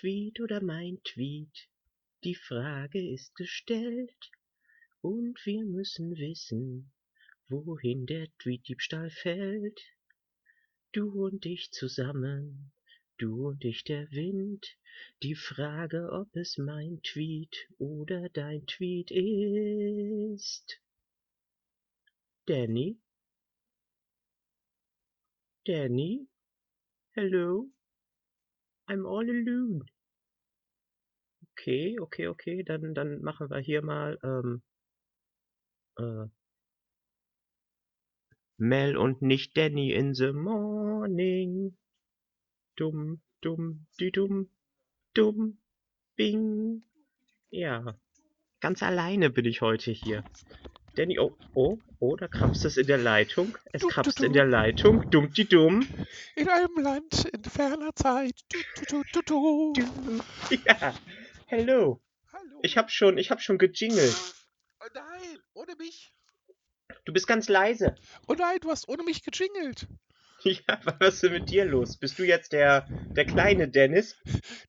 [0.00, 1.68] Tweet oder mein Tweet?
[2.24, 4.30] Die Frage ist gestellt
[5.02, 6.90] und wir müssen wissen,
[7.50, 9.78] wohin der Tweetdiebstahl fällt.
[10.92, 12.72] Du und ich zusammen,
[13.18, 14.74] du und ich der Wind.
[15.22, 20.80] Die Frage, ob es mein Tweet oder dein Tweet ist.
[22.46, 22.96] Danny?
[25.66, 26.26] Danny?
[27.10, 27.70] Hello?
[28.90, 29.84] I'm all alone.
[31.52, 34.62] Okay, okay, okay, dann, dann machen wir hier mal, ähm,
[35.96, 36.26] äh,
[38.56, 41.76] Mel und nicht Danny in the morning.
[42.76, 44.50] Dumm, dumm, die dumm,
[45.14, 45.58] dumm,
[46.16, 46.82] bing.
[47.50, 47.96] Ja,
[48.58, 50.24] ganz alleine bin ich heute hier.
[50.96, 53.56] Danny, oh, oh, oh, da krapst es in der Leitung.
[53.72, 55.08] Es Dumm, krapst du, in der Leitung.
[55.10, 55.86] Dumm, die dumm.
[56.36, 58.34] In einem Land in ferner Zeit.
[58.50, 60.20] Du, du, du, du, du.
[60.66, 60.94] Ja,
[61.46, 62.00] hello.
[62.32, 62.60] Hallo.
[62.62, 64.16] Ich hab schon, ich hab schon gejingelt.
[64.80, 66.12] Oh nein, ohne mich.
[67.04, 67.94] Du bist ganz leise.
[68.26, 69.86] Oh nein, du hast ohne mich gejingelt.
[70.42, 71.98] Ja, was ist denn mit dir los?
[71.98, 74.16] Bist du jetzt der, der kleine Dennis?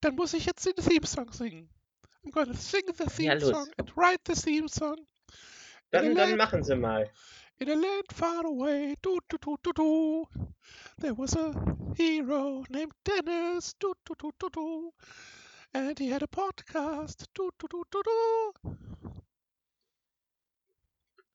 [0.02, 1.69] Dann muss ich jetzt den Theme-Song singen.
[2.25, 4.97] I'm gonna sing the Ja, theme song and write the theme song.
[5.92, 7.09] Dann, In a dann land- machen sie mal.
[7.59, 10.28] In a land far away, do do do do do,
[11.00, 11.53] there was a
[11.95, 14.94] hero named Dennis, do do do do do,
[15.73, 18.78] and he had a podcast, do do do do do.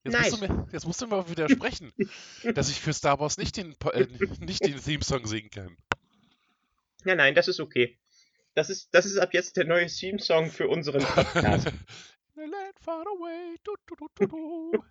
[0.04, 1.92] Jetzt, musst du mir, jetzt musst du mir mal widersprechen,
[2.54, 4.06] dass ich für Star Wars nicht den, äh,
[4.40, 5.76] nicht den Theme-Song singen kann.
[7.04, 7.98] Ja, nein, das ist okay.
[8.54, 11.72] Das ist, das ist ab jetzt der neue Theme-Song für unseren Podcast.
[12.38, 14.84] A land far away, do do do do do.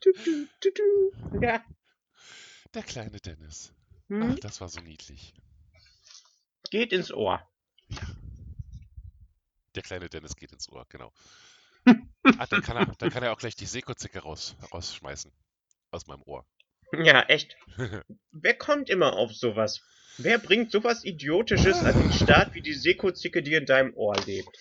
[0.00, 1.40] Du, du, du, du.
[1.42, 1.64] Ja.
[2.74, 3.72] Der kleine Dennis.
[4.10, 4.36] Ach, Hm?
[4.40, 5.34] das war so niedlich.
[6.70, 7.40] Geht ins Ohr.
[9.74, 11.12] Der kleine Dennis geht ins Ohr, genau.
[12.38, 15.30] Ah, dann kann er, dann kann er auch gleich die Sekozicke raus, rausschmeißen.
[15.92, 16.44] Aus meinem Ohr.
[16.92, 17.56] Ja, echt.
[18.32, 19.80] Wer kommt immer auf sowas?
[20.18, 24.58] Wer bringt sowas Idiotisches an den Start wie die Sekozicke, die in deinem Ohr lebt?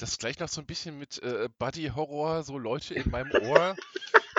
[0.00, 3.76] Das gleich noch so ein bisschen mit äh, Buddy-Horror, so Leute in meinem Ohr,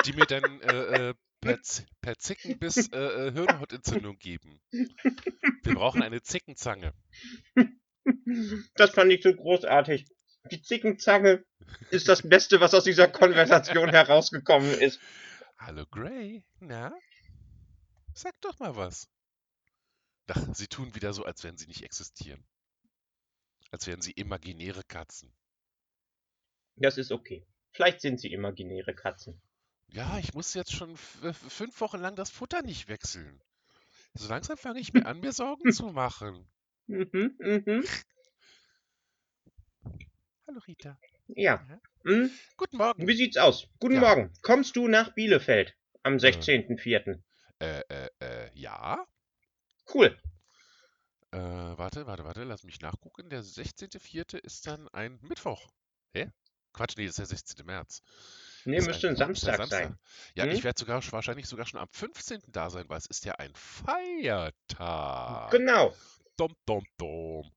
[0.05, 1.59] die mir dann äh, äh, per,
[2.01, 4.59] per Zickenbiss äh, äh, Hirnhautentzündung geben.
[4.71, 6.95] Wir brauchen eine Zickenzange.
[8.73, 10.07] Das fand ich so großartig.
[10.49, 11.45] Die Zickenzange
[11.91, 14.99] ist das Beste, was aus dieser Konversation herausgekommen ist.
[15.59, 16.91] Hallo Gray, na?
[18.15, 19.07] Sag doch mal was.
[20.27, 22.43] Ach, sie tun wieder so, als wären sie nicht existieren.
[23.69, 25.31] Als wären sie imaginäre Katzen.
[26.75, 27.45] Das ist okay.
[27.71, 29.41] Vielleicht sind sie imaginäre Katzen.
[29.87, 33.41] Ja, ich muss jetzt schon f- fünf Wochen lang das Futter nicht wechseln.
[34.13, 36.49] So langsam fange ich mir an, mir Sorgen zu machen.
[36.87, 37.83] Mhm, mhm.
[40.47, 40.97] Hallo Rita.
[41.27, 41.65] Ja.
[42.05, 42.29] Hm?
[42.57, 43.07] Guten Morgen.
[43.07, 43.67] Wie sieht's aus?
[43.79, 44.01] Guten Ja.
[44.01, 44.33] Morgen.
[44.41, 47.21] Kommst du nach Bielefeld am 16.04.?
[47.59, 49.05] Äh, äh, äh, ja.
[49.93, 50.17] Cool.
[51.31, 53.29] Äh, warte, warte, warte, lass mich nachgucken.
[53.29, 54.37] Der 16.04.
[54.37, 55.69] ist dann ein Mittwoch.
[56.13, 56.29] Hä?
[56.73, 57.65] Quatsch, nee, das ist der 16.
[57.65, 58.01] März.
[58.65, 59.97] Nee, Ist müsste ein ist der Samstag sein.
[60.35, 60.51] Ja, Hm?
[60.51, 62.41] ich werde sogar wahrscheinlich sogar schon am 15.
[62.47, 65.51] da sein, weil es ist ja ein Feiertag.
[65.51, 65.95] Genau.
[66.37, 67.51] Dom, dom, dom.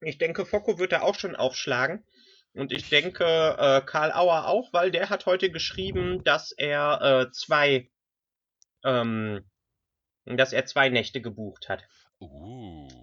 [0.00, 2.04] Ich denke, Focko wird da auch schon aufschlagen.
[2.52, 7.30] Und ich denke, äh, Karl Auer auch, weil der hat heute geschrieben, dass er äh,
[7.30, 7.88] zwei,
[8.82, 9.48] ähm,
[10.24, 11.84] dass er zwei Nächte gebucht hat.
[12.18, 12.99] Uh.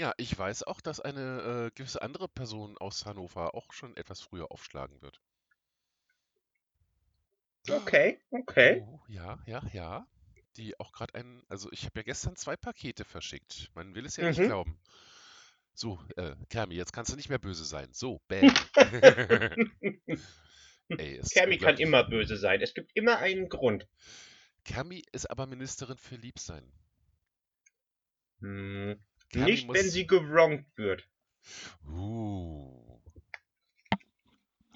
[0.00, 4.20] Ja, ich weiß auch, dass eine äh, gewisse andere Person aus Hannover auch schon etwas
[4.20, 5.20] früher aufschlagen wird.
[7.70, 8.82] Okay, okay.
[8.82, 10.06] Oh, ja, ja, ja.
[10.56, 13.70] Die auch gerade einen, also ich habe ja gestern zwei Pakete verschickt.
[13.74, 14.44] Man will es ja nicht Mhm.
[14.44, 14.78] glauben.
[15.74, 17.90] So, äh, Kermi, jetzt kannst du nicht mehr böse sein.
[17.92, 18.68] So, bam.
[20.96, 21.78] Ey, ist Kermi kann unglaublich.
[21.78, 22.60] immer böse sein.
[22.60, 23.88] Es gibt immer einen Grund.
[24.64, 26.72] Kermi ist aber Ministerin für Liebsein.
[28.42, 29.00] Hm,
[29.30, 31.08] Kermi nicht, muss, wenn sie gewrongt wird.
[31.86, 33.00] Uh.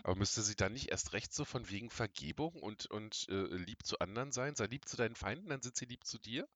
[0.03, 3.87] Aber müsste sie dann nicht erst recht so von wegen Vergebung und, und äh, lieb
[3.87, 4.55] zu anderen sein?
[4.55, 6.47] Sei lieb zu deinen Feinden, dann sind sie lieb zu dir?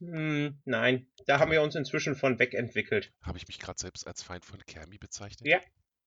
[0.00, 3.12] Hm, nein, da haben wir uns inzwischen von wegentwickelt.
[3.22, 5.46] Habe ich mich gerade selbst als Feind von Kermi bezeichnet?
[5.46, 5.60] Ja.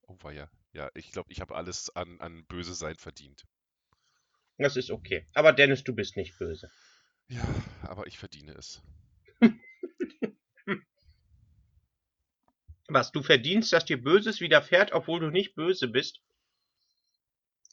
[0.07, 0.50] Oh weia.
[0.74, 3.45] Ja, ich glaube, ich habe alles an, an böse sein verdient.
[4.57, 5.28] Das ist okay.
[5.34, 6.69] Aber Dennis, du bist nicht böse.
[7.28, 7.48] Ja,
[7.84, 8.81] aber ich verdiene es.
[12.88, 16.21] Was, du verdienst, dass dir Böses widerfährt, obwohl du nicht böse bist?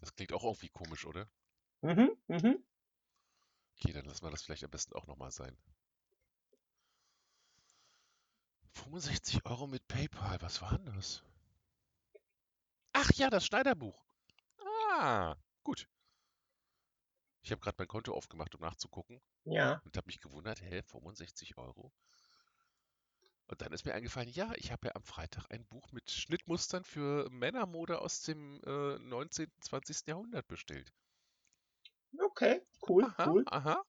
[0.01, 1.31] Das klingt auch irgendwie komisch, oder?
[1.83, 2.65] Mhm, mhm.
[3.75, 5.57] Okay, dann lassen wir das vielleicht am besten auch nochmal sein.
[8.75, 11.23] 65 Euro mit PayPal, was war denn das?
[12.93, 14.01] Ach ja, das Schneiderbuch.
[14.93, 15.89] Ah, gut.
[17.43, 19.83] Ich habe gerade mein Konto aufgemacht, um nachzugucken Ja.
[19.85, 21.93] und habe mich gewundert, hä, 65 Euro?
[23.51, 26.85] Und dann ist mir eingefallen, ja, ich habe ja am Freitag ein Buch mit Schnittmustern
[26.85, 30.07] für Männermode aus dem äh, 19., 20.
[30.07, 30.93] Jahrhundert bestellt.
[32.21, 33.45] Okay, cool, Aha, cool.
[33.47, 33.83] aha.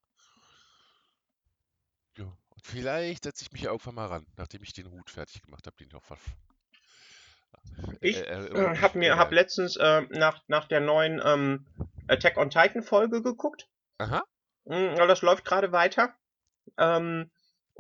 [2.18, 5.44] Ja, und vielleicht setze ich mich ja irgendwann mal ran, nachdem ich den Hut fertig
[5.44, 6.18] gemacht habe, den ich auch ver...
[8.02, 11.66] Ich Äh, äh, äh, ich- hab mir hab letztens äh, nach, nach der neuen ähm,
[12.08, 13.68] Attack on Titan Folge geguckt.
[14.00, 14.24] Aha,
[14.66, 16.16] Mm, Das läuft gerade weiter.
[16.78, 17.32] Ähm,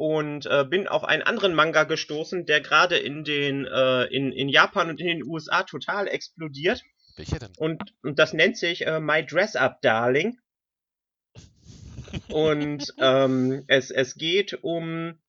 [0.01, 4.49] und äh, bin auf einen anderen Manga gestoßen, der gerade in den äh, in, in
[4.49, 6.81] Japan und in den USA total explodiert.
[7.17, 7.51] welcher denn?
[7.55, 10.39] Und, und das nennt sich äh, My Dress Up Darling.
[12.29, 15.19] Und ähm, es, es geht um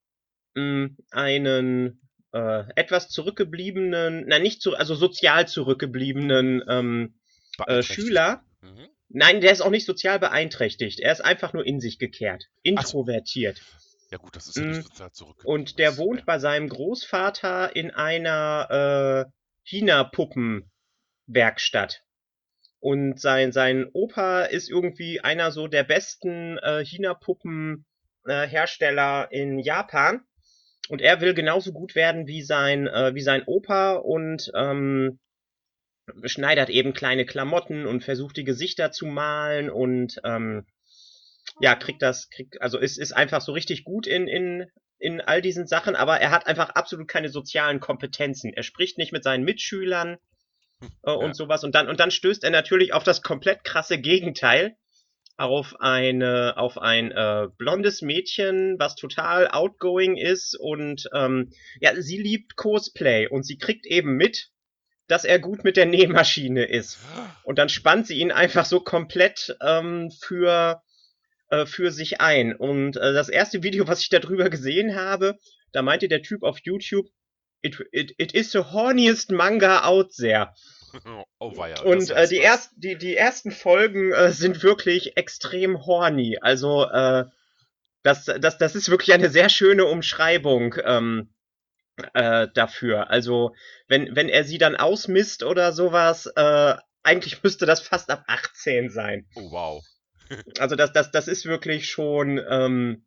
[0.54, 2.00] mh, einen
[2.32, 7.20] äh, etwas zurückgebliebenen, na nicht zu, also sozial zurückgebliebenen ähm,
[7.66, 7.82] äh.
[7.82, 8.42] Schüler.
[8.62, 8.88] Mhm.
[9.10, 10.98] Nein, der ist auch nicht sozial beeinträchtigt.
[10.98, 13.60] Er ist einfach nur in sich gekehrt, introvertiert.
[14.12, 15.42] Ja gut, das ist ja nicht sozial zurück.
[15.42, 19.30] Und der wohnt bei seinem Großvater in einer äh,
[19.64, 22.02] China-Puppen-Werkstatt.
[22.78, 30.20] Und sein, sein Opa ist irgendwie einer so der besten äh, China-Puppen-Hersteller in Japan.
[30.90, 35.20] Und er will genauso gut werden wie sein, äh, wie sein Opa und ähm,
[36.24, 40.66] schneidert eben kleine Klamotten und versucht die Gesichter zu malen und ähm,
[41.60, 44.66] ja, kriegt das, kriegt, also ist, ist einfach so richtig gut in, in,
[44.98, 48.52] in all diesen Sachen, aber er hat einfach absolut keine sozialen Kompetenzen.
[48.52, 50.16] Er spricht nicht mit seinen Mitschülern
[51.04, 51.34] äh, und Ja.
[51.34, 51.64] sowas.
[51.64, 54.76] Und dann, und dann stößt er natürlich auf das komplett krasse Gegenteil.
[55.38, 61.50] Auf eine, auf ein äh, blondes Mädchen, was total outgoing ist und ähm,
[61.80, 64.50] ja, sie liebt Cosplay und sie kriegt eben mit,
[65.08, 66.98] dass er gut mit der Nähmaschine ist.
[67.44, 70.82] Und dann spannt sie ihn einfach so komplett ähm, für,
[71.52, 72.56] äh, für sich ein.
[72.56, 75.36] Und äh, das erste Video, was ich darüber gesehen habe,
[75.72, 77.06] da meinte der Typ auf YouTube,
[77.60, 80.54] it, it, it is the horniest manga out there.
[81.38, 81.82] oh weia.
[81.82, 86.38] Und äh, die, erst, die, die ersten Folgen äh, sind wirklich extrem horny.
[86.40, 87.26] Also äh,
[88.02, 91.34] das, das, das ist wirklich eine sehr schöne Umschreibung ähm,
[92.14, 93.10] äh, dafür.
[93.10, 93.54] Also
[93.88, 98.88] wenn, wenn er sie dann ausmisst oder sowas, äh, eigentlich müsste das fast ab 18
[98.88, 99.28] sein.
[99.34, 99.84] Oh wow.
[100.58, 103.04] Also das, das, das ist wirklich schon, ähm,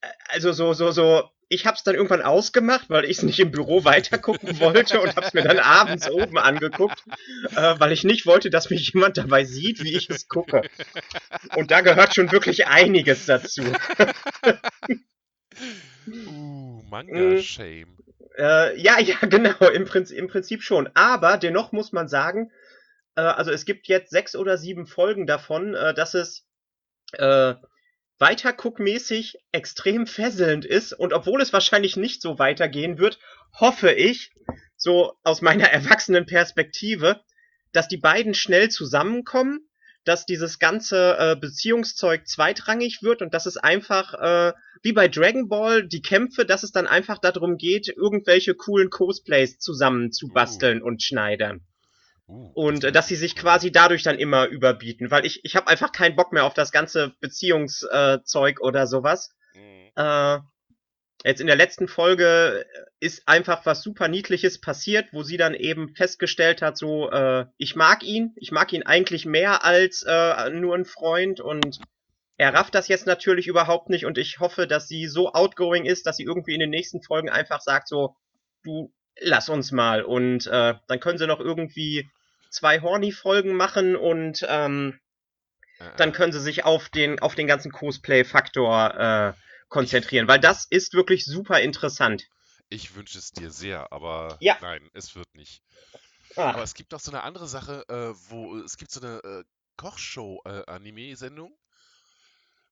[0.00, 3.50] äh, also so, so, so, ich hab's dann irgendwann ausgemacht, weil ich es nicht im
[3.50, 7.02] Büro weitergucken wollte und hab's mir dann abends oben angeguckt,
[7.56, 10.62] äh, weil ich nicht wollte, dass mich jemand dabei sieht, wie ich es gucke.
[11.56, 13.62] Und da gehört schon wirklich einiges dazu.
[16.26, 16.68] Uh.
[16.88, 17.96] Manga-Shame.
[18.38, 20.88] Äh, ja, ja, genau, im Prinzip, im Prinzip schon.
[20.94, 22.50] Aber dennoch muss man sagen,
[23.16, 26.46] äh, also es gibt jetzt sechs oder sieben Folgen davon, äh, dass es
[27.12, 27.54] äh,
[28.18, 30.92] weiterguckmäßig extrem fesselnd ist.
[30.92, 33.18] Und obwohl es wahrscheinlich nicht so weitergehen wird,
[33.52, 34.32] hoffe ich,
[34.76, 37.20] so aus meiner erwachsenen Perspektive,
[37.72, 39.68] dass die beiden schnell zusammenkommen,
[40.04, 44.52] dass dieses ganze äh, Beziehungszeug zweitrangig wird und dass es einfach, äh,
[44.82, 49.58] wie bei Dragon Ball, die Kämpfe, dass es dann einfach darum geht, irgendwelche coolen Cosplays
[49.58, 51.60] zusammen zu basteln und schneidern.
[52.28, 55.68] Uh, Und äh, dass sie sich quasi dadurch dann immer überbieten, weil ich, ich habe
[55.68, 59.34] einfach keinen Bock mehr auf das ganze Beziehungszeug äh, oder sowas.
[59.54, 59.90] Mhm.
[59.96, 60.38] Äh,
[61.24, 62.66] jetzt in der letzten Folge
[63.00, 67.76] ist einfach was super Niedliches passiert, wo sie dann eben festgestellt hat, so, äh, ich
[67.76, 71.80] mag ihn, ich mag ihn eigentlich mehr als äh, nur ein Freund und
[72.36, 76.06] er rafft das jetzt natürlich überhaupt nicht und ich hoffe, dass sie so outgoing ist,
[76.06, 78.14] dass sie irgendwie in den nächsten Folgen einfach sagt, so,
[78.62, 82.08] du, lass uns mal und äh, dann können sie noch irgendwie
[82.50, 84.98] zwei Horny-Folgen machen und ähm,
[85.78, 89.32] Äh, dann können sie sich auf den, auf den ganzen Cosplay-Faktor äh,
[89.68, 92.24] konzentrieren, weil das ist wirklich super interessant.
[92.70, 94.58] Ich wünsche es dir sehr, aber Ja.
[94.58, 95.62] nein, es wird nicht.
[96.50, 99.18] Aber Ah, es gibt noch so eine andere Sache, äh, wo es gibt so eine
[99.24, 99.44] äh,
[99.76, 101.58] Kochshow-Anime-Sendung,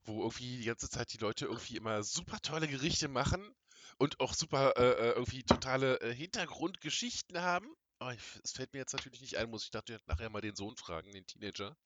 [0.05, 3.55] wo irgendwie die ganze Zeit die Leute irgendwie immer super tolle Gerichte machen
[3.99, 7.69] und auch super äh, äh, irgendwie totale äh, Hintergrundgeschichten haben.
[8.13, 10.77] Ich, es fällt mir jetzt natürlich nicht ein, muss ich dachte nachher mal den Sohn
[10.77, 11.77] fragen, den Teenager.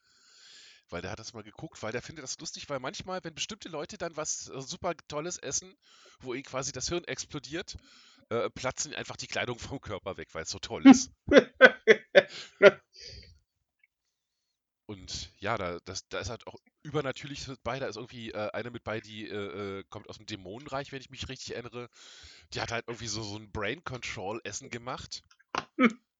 [0.89, 3.69] Weil der hat das mal geguckt, weil der findet das lustig, weil manchmal, wenn bestimmte
[3.69, 5.77] Leute dann was äh, super Tolles essen,
[6.19, 7.77] wo ihnen quasi das Hirn explodiert,
[8.29, 11.13] äh, platzen einfach die Kleidung vom Körper weg, weil es so toll ist.
[14.87, 17.79] Und ja, da, das, da ist halt auch übernatürlich mit bei.
[17.79, 21.01] Da ist irgendwie äh, eine mit bei, die äh, äh, kommt aus dem Dämonenreich, wenn
[21.01, 21.89] ich mich richtig erinnere.
[22.53, 25.23] Die hat halt irgendwie so, so ein Brain Control Essen gemacht.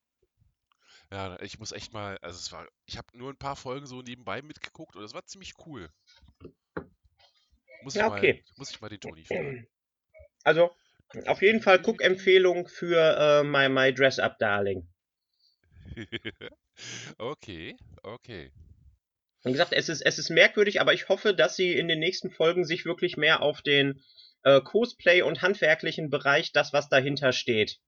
[1.13, 4.01] Ja, ich muss echt mal, also es war, ich habe nur ein paar Folgen so
[4.01, 5.91] nebenbei mitgeguckt und es war ziemlich cool.
[7.83, 8.45] Muss ich, Ja, okay.
[8.45, 9.67] mal, muss ich mal den Toni fragen.
[10.43, 10.71] Also,
[11.27, 14.89] auf jeden Fall Guckempfehlung für äh, My, My Dress Up Darling.
[17.19, 18.51] okay, okay.
[19.45, 22.31] Wie gesagt, es ist, es ist merkwürdig, aber ich hoffe, dass sie in den nächsten
[22.31, 24.03] Folgen sich wirklich mehr auf den
[24.45, 27.81] äh, Cosplay und handwerklichen Bereich, das, was dahinter steht,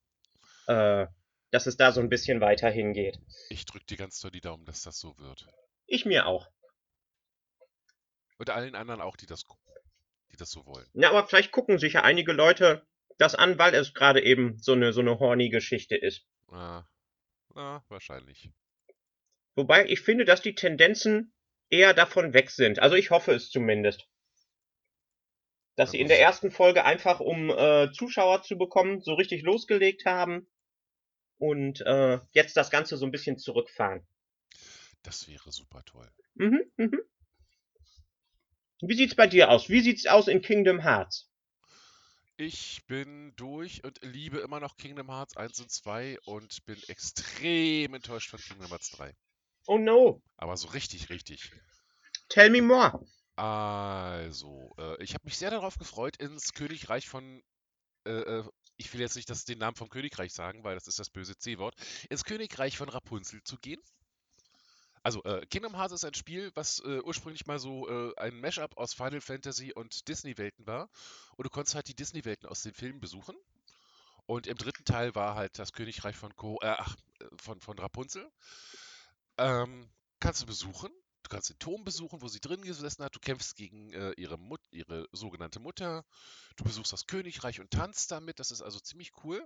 [0.67, 1.07] äh,
[1.53, 3.21] dass es da so ein bisschen weiter hingeht.
[3.51, 5.47] Ich drücke dir ganz doll die Daumen, dass das so wird.
[5.87, 6.49] Ich mir auch.
[8.39, 9.45] Und allen anderen auch, die das,
[10.33, 10.89] die das so wollen.
[10.95, 12.87] Ja, aber vielleicht gucken sich ja einige Leute
[13.19, 16.27] das an, weil es gerade eben so eine, so eine horny Geschichte ist.
[16.51, 16.85] Ah,
[17.55, 18.51] ah, wahrscheinlich.
[19.55, 21.35] Wobei ich finde, dass die Tendenzen
[21.69, 22.79] eher davon weg sind.
[22.79, 24.09] Also ich hoffe es zumindest.
[25.77, 29.43] Dass Ja, sie in der ersten Folge einfach, um äh, Zuschauer zu bekommen, so richtig
[29.43, 30.49] losgelegt haben
[31.43, 34.07] und äh, jetzt das Ganze so ein bisschen zurückfahren.
[35.05, 36.11] Das wäre super toll.
[36.35, 37.03] Mhm, mhm.
[38.83, 39.71] Wie sieht's bei dir aus?
[39.71, 41.31] Wie sieht's aus in Kingdom Hearts?
[42.37, 47.95] Ich bin durch und liebe immer noch Kingdom Hearts 1 und 2 und bin extrem
[47.95, 49.17] enttäuscht von Kingdom Hearts 3.
[49.67, 51.55] Oh no, Aber so richtig, richtig.
[52.29, 53.01] tell me more.
[53.37, 57.43] Also, äh, ich habe mich sehr darauf gefreut, ins Königreich von,
[58.07, 58.45] äh, äh,
[58.77, 61.37] ich will jetzt nicht das, den Namen vom Königreich sagen, weil das ist das böse
[61.37, 61.75] C-Wort,
[62.11, 63.81] ins Königreich von Rapunzel zu gehen.
[65.05, 68.77] Also, äh, Kingdom Hearts ist ein Spiel, was äh, ursprünglich mal so äh, ein Mashup
[68.77, 70.89] aus Final Fantasy und Disney-Welten war.
[71.37, 73.37] Und du konntest halt die Disney-Welten aus den Filmen besuchen.
[74.27, 76.85] Und im dritten Teil war halt das Königreich von, Ko äh, äh,
[77.37, 78.31] von, von Rapunzel.
[79.39, 80.91] Ähm, kannst du besuchen.
[81.33, 83.15] Du kannst den Turm besuchen, wo sie drin gesessen hat.
[83.15, 86.05] Du kämpfst gegen äh, ihre, Mut ihre sogenannte Mutter.
[86.57, 88.39] Du besuchst das Königreich und tanzt damit.
[88.39, 89.43] Das ist also ziemlich cool.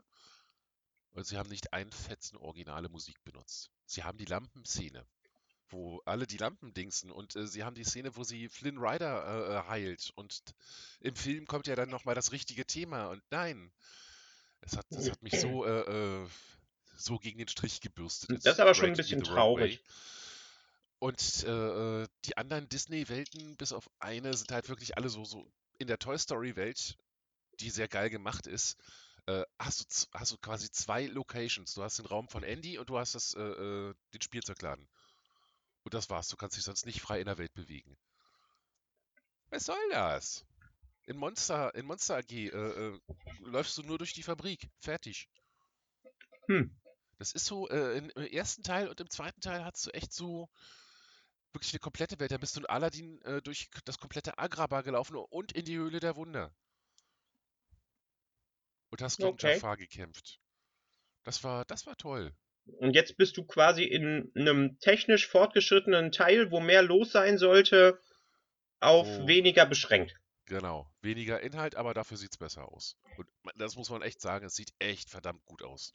[1.12, 3.70] Und sie haben nicht ein Fetzen originale Musik benutzt.
[3.84, 5.06] Sie haben die Lampenszene,
[5.68, 7.12] wo alle die Lampen dingsen.
[7.12, 10.10] Und äh, sie haben die Szene, wo sie Flynn Rider äh, äh, heilt.
[10.16, 10.42] Und
[10.98, 13.10] im Film kommt ja dann nochmal das richtige Thema.
[13.10, 13.70] Und nein,
[14.60, 16.28] es hat, das hat mich so, äh, äh,
[16.96, 18.44] so gegen den Strich gebürstet.
[18.44, 19.78] Das ist aber schon ein bisschen traurig.
[19.78, 19.84] way.
[20.98, 25.50] Und äh, äh, die anderen Disney-Welten, bis auf eine, sind halt wirklich alle so, so
[25.78, 26.96] in der Toy Story-Welt,
[27.60, 28.76] die sehr geil gemacht ist.
[29.26, 31.74] Äh, hast, du, hast du quasi zwei Locations.
[31.74, 34.88] Du hast den Raum von Andy und du hast das, äh, äh, den Spielzeugladen.
[35.82, 36.28] Und das war's.
[36.28, 37.96] Du kannst dich sonst nicht frei in der Welt bewegen.
[39.50, 40.44] Was soll das?
[41.06, 43.00] In Monster, in Monster AG äh, äh,
[43.40, 44.68] läufst du nur durch die Fabrik.
[44.78, 45.28] Fertig.
[46.46, 46.74] Hm.
[47.18, 50.48] Das ist so, äh, im ersten Teil und im zweiten Teil hast du echt so
[51.56, 52.30] wirklich eine komplette Welt.
[52.30, 56.00] Da bist du in Aladdin äh, durch das komplette Agrabah gelaufen und in die Höhle
[56.00, 56.54] der Wunder.
[58.90, 59.54] Und hast gegen Okay.
[59.54, 60.38] Jafar gekämpft.
[61.24, 62.32] Das war, das war toll.
[62.78, 68.00] Und jetzt bist du quasi in einem technisch fortgeschrittenen Teil, wo mehr los sein sollte,
[68.80, 70.14] auf Wo- weniger beschränkt.
[70.46, 70.88] Genau.
[71.00, 72.96] Weniger Inhalt, aber dafür sieht es besser aus.
[73.16, 75.92] Und das muss man echt sagen, es sieht echt verdammt gut aus.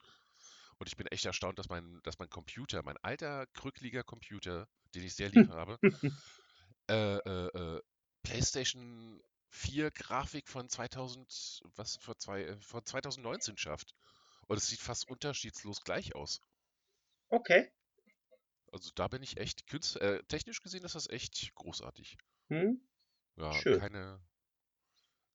[0.81, 5.03] Und ich bin echt erstaunt, dass mein, dass mein Computer, mein alter, krückliger Computer, den
[5.03, 5.77] ich sehr lieb habe,
[6.89, 7.81] äh, äh, äh,
[8.23, 13.93] PlayStation 4 Grafik von 2000, was vor zwei, äh, von 2019 schafft.
[14.47, 16.41] Und es sieht fast unterschiedslos gleich aus.
[17.29, 17.71] Okay.
[18.71, 22.17] Also da bin ich echt äh, technisch gesehen ist das echt großartig.
[22.47, 22.81] Hm.
[23.35, 23.79] Ja, Schön.
[23.79, 24.19] keine,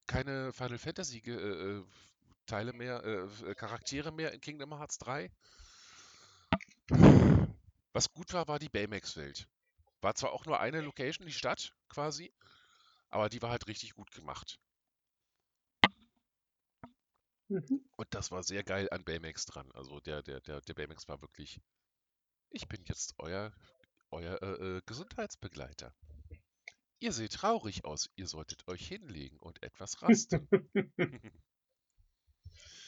[0.09, 1.85] keine Final Fantasy äh, äh,
[2.47, 5.31] Teile mehr, äh, äh, Charaktere mehr in Kingdom Hearts 3.
[7.93, 9.49] Was gut war, war die Baymax-Welt.
[10.01, 12.33] War zwar auch nur eine Location, die Stadt quasi,
[13.09, 14.59] aber die war halt richtig gut gemacht.
[17.49, 17.85] Mhm.
[17.97, 19.71] Und das war sehr geil an Baymax dran.
[19.73, 21.61] Also der, der, der, der Baymax war wirklich.
[22.51, 23.53] Ich bin jetzt euer,
[24.11, 25.95] euer äh, äh, Gesundheitsbegleiter.
[26.99, 28.11] Ihr seht traurig aus.
[28.17, 30.49] Ihr solltet euch hinlegen und etwas rasten.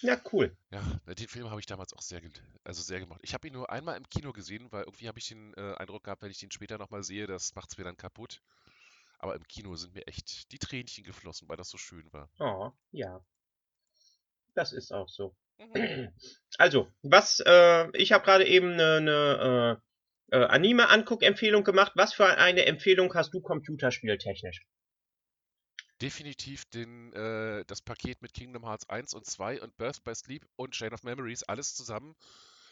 [0.02, 0.56] Ja, cool.
[0.70, 2.20] Ja, na, den Film habe ich damals auch sehr,
[2.64, 3.20] also sehr gemacht.
[3.22, 6.04] Ich habe ihn nur einmal im Kino gesehen, weil irgendwie habe ich den äh, Eindruck
[6.04, 8.40] gehabt, wenn ich den später nochmal sehe, das macht es mir dann kaputt.
[9.18, 12.30] Aber im Kino sind mir echt die Tränchen geflossen, weil das so schön war.
[12.38, 13.20] Oh, ja.
[14.54, 15.34] Das ist auch so.
[15.58, 16.12] Mhm.
[16.56, 19.80] Also, was, äh, ich habe gerade eben eine ne,
[20.32, 21.92] äh, äh, Anime-Anguck-Empfehlung gemacht.
[21.94, 24.66] Was für eine Empfehlung hast du computerspieltechnisch?
[26.00, 30.46] Definitiv den, äh, das Paket mit Kingdom Hearts 1 und 2 und Birth by Sleep
[30.56, 32.14] und Chain of Memories, alles zusammen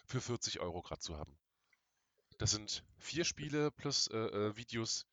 [0.07, 1.37] für 40 Euro gerade zu haben.
[2.39, 5.07] Das sind vier Spiele plus äh, äh, Videos.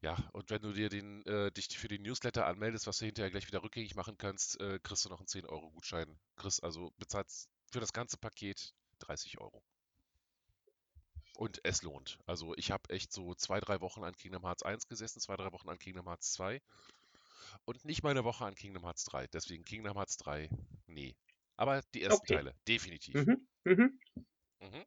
[0.00, 3.30] Ja, und wenn du dir den, äh, dich für den Newsletter anmeldest, was du hinterher
[3.30, 6.18] gleich wieder rückgängig machen kannst, äh, kriegst du noch einen 10-Euro-Gutschein.
[6.36, 9.62] Kriegst also bezahlst für das ganze Paket 30 Euro.
[11.36, 12.18] Und es lohnt.
[12.26, 15.50] Also ich habe echt so zwei, drei Wochen an Kingdom Hearts 1 gesessen, zwei, drei
[15.52, 16.60] Wochen an Kingdom Hearts 2
[17.64, 19.26] und nicht mal eine Woche an Kingdom Hearts 3.
[19.28, 20.48] Deswegen Kingdom Hearts 3,
[20.86, 21.16] nee.
[21.56, 22.36] Aber die ersten Okay.
[22.36, 23.14] Teile, definitiv.
[23.14, 23.46] Mhm.
[23.64, 24.00] Mhm.
[24.60, 24.84] Mhm.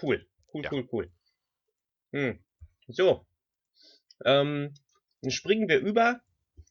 [0.00, 0.26] Cool.
[0.52, 0.70] Cool, Ja.
[0.72, 1.12] cool, cool.
[2.12, 2.44] Hm.
[2.88, 3.26] So.
[4.24, 4.74] Ähm,
[5.22, 6.20] dann springen wir über.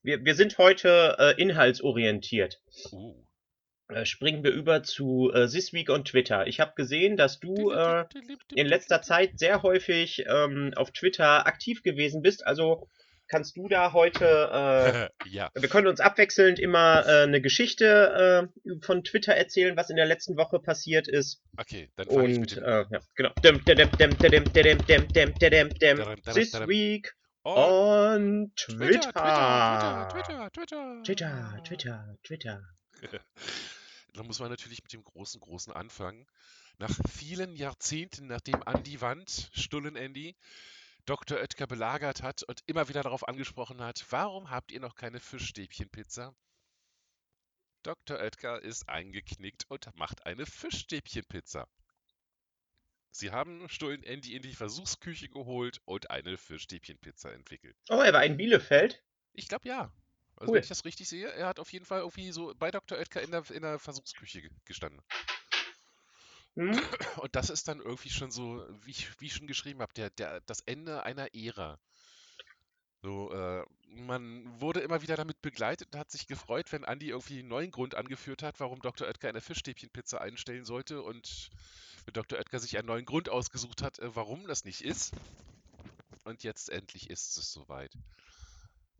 [0.03, 2.61] Wir, wir sind heute äh, inhaltsorientiert.
[2.91, 3.22] Uh
[4.05, 6.47] springen wir über zu äh, This Week on Twitter.
[6.47, 8.05] Ich habe gesehen, dass du äh,
[8.55, 12.45] in letzter Zeit sehr häufig ähm, auf Twitter aktiv gewesen bist.
[12.45, 12.87] Also
[13.27, 15.09] kannst du da heute.
[15.23, 15.49] Äh, ja.
[15.55, 18.49] Wir können uns abwechselnd immer äh, eine Geschichte
[18.81, 21.41] von Twitter erzählen, was in der letzten Woche passiert ist.
[21.57, 23.31] Okay, dann fange ich mit dem äh, ja, genau.
[26.33, 27.13] This Week
[27.45, 30.07] on Twitter.
[30.11, 32.61] Twitter, Twitter, Twitter, Twitter, Twitter.
[32.99, 33.19] Twitter.
[34.13, 36.27] Da muss man natürlich mit dem großen, großen anfangen.
[36.77, 40.35] Nach vielen Jahrzehnten, nachdem an die Wand, Stullen Andy,
[41.05, 41.39] Dr.
[41.39, 46.35] Oetker belagert hat und immer wieder darauf angesprochen hat, warum habt ihr noch keine Fischstäbchenpizza?
[47.81, 48.17] Dr.
[48.17, 51.67] Oetker ist eingeknickt und macht eine Fischstäbchenpizza.
[53.11, 57.75] Sie haben Stullen Andy in die Versuchsküche geholt und eine Fischstäbchenpizza entwickelt.
[57.89, 59.03] Oh, er war in Bielefeld.
[59.33, 59.93] Ich glaube ja.
[60.35, 60.55] Also Cool.
[60.55, 62.97] wenn ich das richtig sehe, er hat auf jeden Fall irgendwie so bei Dr.
[62.97, 65.01] Oetker in der, in der Versuchsküche ge- gestanden.
[66.55, 66.71] Hm?
[67.17, 70.09] Und das ist dann irgendwie schon so, wie ich, wie ich schon geschrieben habe, der,
[70.11, 71.79] der, das Ende einer Ära.
[73.01, 77.39] So, äh, man wurde immer wieder damit begleitet und hat sich gefreut, wenn Andi irgendwie
[77.39, 79.07] einen neuen Grund angeführt hat, warum Dr.
[79.07, 81.49] Oetker eine Fischstäbchenpizza einstellen sollte und
[82.05, 82.39] wenn Dr.
[82.39, 85.13] Oetker sich einen neuen Grund ausgesucht hat, äh, warum das nicht ist.
[86.23, 87.91] Und jetzt endlich ist es soweit.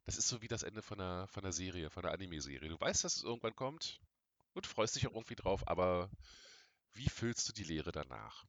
[0.06, 2.70] Das ist so wie das Ende von einer, von einer Serie, von einer Anime-Serie.
[2.70, 4.02] Du weißt, dass es irgendwann kommt
[4.54, 6.10] und freust dich auch irgendwie drauf, aber
[6.94, 8.46] wie füllst du die Leere danach?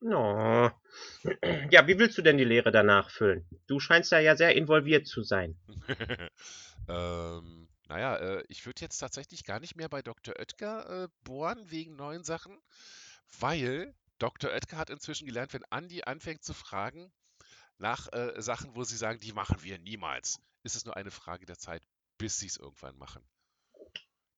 [0.00, 0.70] No.
[1.70, 3.46] Ja, wie willst du denn die Lehre danach füllen?
[3.66, 5.56] Du scheinst da ja sehr involviert zu sein.
[6.88, 10.34] ähm, naja, äh, ich würde jetzt tatsächlich gar nicht mehr bei Dr.
[10.38, 12.60] Oetker äh, bohren wegen neuen Sachen,
[13.40, 14.50] weil Dr.
[14.50, 17.12] Oetker hat inzwischen gelernt, wenn Andi anfängt zu fragen
[17.78, 21.46] nach äh, Sachen, wo sie sagen, die machen wir niemals, ist es nur eine Frage
[21.46, 21.86] der Zeit,
[22.18, 23.28] bis sie es irgendwann machen.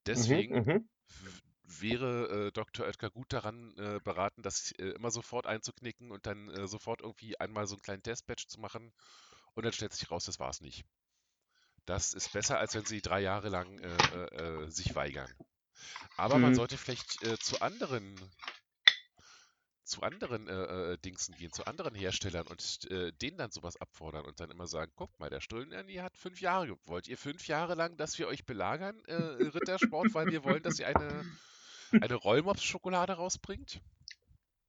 [0.06, 0.88] Deswegen Mhm, mhm.
[1.08, 2.86] w- wäre äh, Dr.
[2.86, 7.38] Oetker gut daran äh, beraten, das äh, immer sofort einzuknicken und dann äh, sofort irgendwie
[7.40, 8.92] einmal so einen kleinen Testbatch zu machen
[9.54, 10.84] und dann stellt sich raus, das war es nicht.
[11.86, 15.38] Das ist besser, als wenn sie drei Jahre lang äh, äh, sich weigern.
[16.16, 16.54] Aber man Hm.
[16.54, 18.34] sollte vielleicht zu anderen
[19.86, 24.24] zu anderen äh, äh, Dingsen gehen, zu anderen Herstellern und äh, denen dann sowas abfordern
[24.24, 26.76] und dann immer sagen, guck mal, der Stullen-Ernie hat fünf Jahre.
[26.86, 30.78] Wollt ihr fünf Jahre lang, dass wir euch belagern, äh, Rittersport, weil wir wollen, dass
[30.78, 31.24] ihr eine,
[31.92, 33.80] eine Rollmops-Schokolade rausbringt?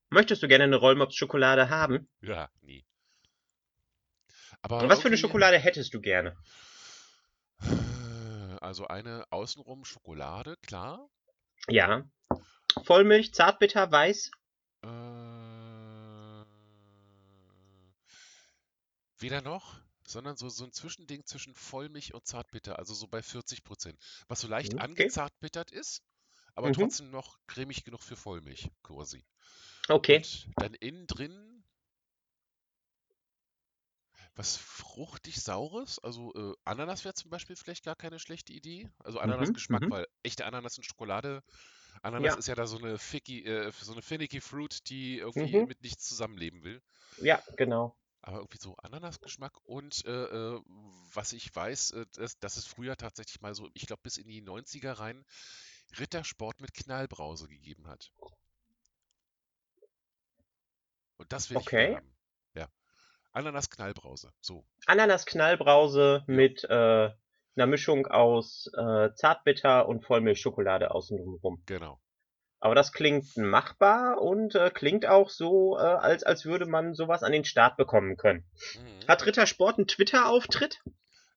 [0.10, 2.08] Möchtest du gerne eine Rollmops-Schokolade haben?
[2.22, 2.86] Ja, nie.
[4.62, 6.36] Aber Und was für eine Schokolade hättest du gerne?
[8.62, 11.10] Also eine außenrum Schokolade, klar.
[11.70, 12.04] Ja.
[12.84, 14.32] Vollmilch, Zartbitter, Weiß?
[19.20, 23.64] Weder noch, sondern so, so ein Zwischending zwischen Vollmilch und Zartbitter, also so bei 40
[23.64, 24.00] Prozent.
[24.28, 25.12] Was so leicht Okay.
[25.18, 26.04] angezartbittert ist,
[26.56, 26.72] aber Mhm.
[26.72, 29.26] trotzdem noch cremig genug für Vollmilch, quasi.
[29.90, 30.28] Okay.
[30.46, 31.64] Und dann innen drin
[34.36, 38.90] was fruchtig Saures, also äh, Ananas wäre zum Beispiel vielleicht gar keine schlechte Idee.
[39.04, 39.90] Also Ananasgeschmack, mhm.
[39.90, 41.44] weil echte Ananas in Schokolade,
[42.04, 42.38] Ananas Ja.
[42.38, 45.68] ist ja da so eine ficky, äh, so eine finicky Fruit, die irgendwie Mhm.
[45.68, 46.82] mit nichts zusammenleben will.
[47.18, 47.96] Ja, genau.
[48.28, 50.62] Aber irgendwie so Ananasgeschmack und äh, äh,
[51.14, 54.28] was ich weiß, äh, dass, dass es früher tatsächlich mal so, ich glaube bis in
[54.28, 55.24] die 90er rein,
[55.98, 58.12] Rittersport mit Knallbrause gegeben hat.
[61.16, 61.88] Und das will ich Okay.
[61.88, 62.18] wieder haben.
[62.54, 62.68] Ja.
[63.32, 64.34] Ananas-Knallbrause.
[64.42, 64.66] So.
[64.88, 66.36] Ananas-Knallbrause Ja.
[66.36, 66.68] mit äh,
[67.56, 71.64] einer Mischung aus äh, Zartbitter und Vollmilchschokolade außen rum.
[71.66, 72.02] Genau.
[72.60, 77.22] Aber das klingt machbar und äh, klingt auch so, äh, als, als würde man sowas
[77.24, 78.46] an den Start bekommen können.
[78.76, 79.08] Mhm.
[79.08, 80.82] Hat Rittersport einen Twitter-Auftritt?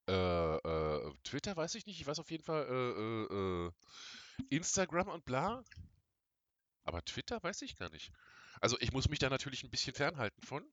[0.09, 2.00] Äh, äh, Twitter weiß ich nicht.
[2.00, 3.70] Ich weiß auf jeden Fall äh, äh, äh,
[4.48, 5.62] Instagram und bla.
[6.85, 8.11] Aber Twitter weiß ich gar nicht.
[8.61, 10.64] Also ich muss mich da natürlich ein bisschen fernhalten von,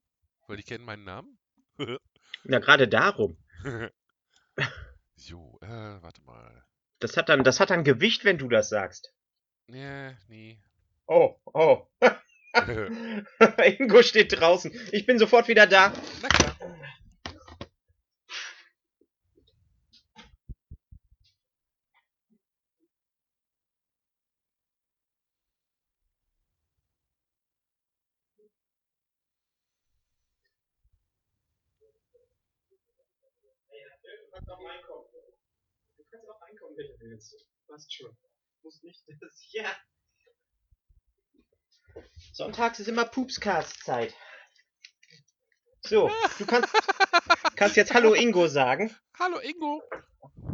[0.46, 1.38] weil die kennen meinen Namen.
[2.44, 3.36] Ja, gerade darum.
[5.16, 6.64] jo, äh, warte mal.
[7.00, 9.12] Das hat dann, das hat dann Gewicht, wenn du das sagst.
[9.68, 10.58] Nee, nie.
[11.06, 11.86] Oh, oh.
[13.78, 14.72] Ingo steht draußen.
[14.92, 15.92] Ich bin sofort wieder da.
[16.22, 16.56] Na klar.
[35.96, 37.46] Du kannst auch reinkommen, wenn du willst.
[37.66, 38.16] Passt schon.
[38.62, 39.52] Muss nicht das.
[39.52, 39.76] Ja.
[42.32, 44.14] Sonntags ist immer Pupscast-Zeit.
[45.82, 46.72] So, du kannst,
[47.56, 48.94] kannst jetzt Hallo Ingo sagen.
[49.18, 49.82] Hallo Ingo.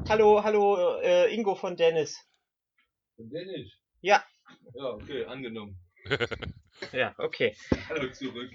[0.09, 2.19] Hallo, hallo äh, Ingo von Dennis.
[3.17, 3.73] Und Dennis?
[4.01, 4.25] Ja.
[4.75, 5.79] Ja, okay, angenommen.
[6.93, 7.57] Ja, okay.
[7.89, 8.51] Hallo zurück.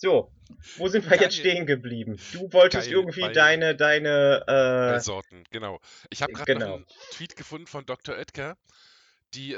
[0.00, 0.30] So,
[0.76, 1.22] wo sind wir Geil.
[1.22, 2.20] jetzt stehen geblieben?
[2.32, 5.80] Du wolltest Geil, irgendwie deine, deine, Bei äh, Sorten, genau.
[6.08, 6.74] Ich habe gerade genau.
[6.76, 8.14] einen Tweet gefunden von Dr.
[8.14, 8.56] Oetker,
[9.34, 9.56] die, äh,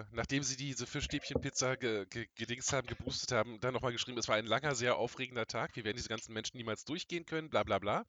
[0.00, 4.26] äh, nachdem sie diese Fischstäbchenpizza ge ge gedingst haben, geboostet haben, dann nochmal geschrieben, es
[4.26, 7.62] war ein langer, sehr aufregender Tag, wir werden diese ganzen Menschen niemals durchgehen können, bla
[7.62, 8.04] bla bla.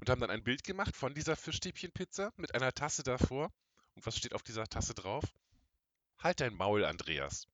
[0.00, 3.52] Und haben dann ein Bild gemacht von dieser Fischstäbchenpizza mit einer Tasse davor.
[3.94, 5.22] Und was steht auf dieser Tasse drauf?
[6.18, 7.46] Halt dein Maul, Andreas.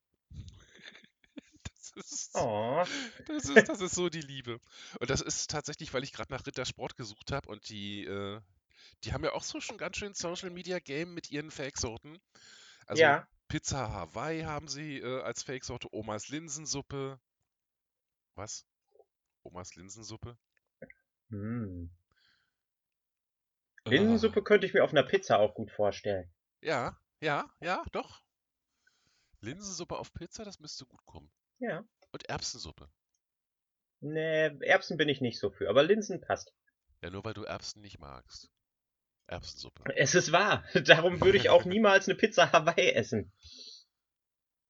[1.94, 2.85] Das ist, oh,
[3.26, 4.61] das ist, das ist so die Liebe.
[5.00, 8.40] Und das ist tatsächlich, weil ich gerade nach Rittersport gesucht habe und die, äh,
[9.05, 12.20] die haben ja auch so schon ganz schön Social Media Game mit ihren Fake-Sorten.
[12.87, 17.18] Also ja, Pizza Hawaii haben sie äh, als Fake-Sorte, Omas Linsensuppe.
[18.37, 18.64] Was?
[19.42, 20.38] Omas Linsensuppe?
[21.31, 21.90] hm.
[23.85, 23.90] Ah.
[23.90, 26.33] Linsensuppe könnte ich mir auf einer Pizza auch gut vorstellen.
[26.61, 28.22] Ja, ja, ja, doch.
[29.40, 31.31] Linsensuppe auf Pizza, das müsste gut kommen.
[31.61, 31.85] Ja.
[32.12, 32.90] Und Erbsensuppe.
[34.01, 36.53] Nee, Erbsen bin ich nicht so für, aber Linsen passt.
[37.03, 38.51] Ja, nur weil du Erbsen nicht magst.
[39.27, 39.85] Erbsensuppe.
[39.94, 40.64] Es ist wahr.
[40.85, 43.33] Darum würde ich auch niemals eine Pizza Hawaii essen.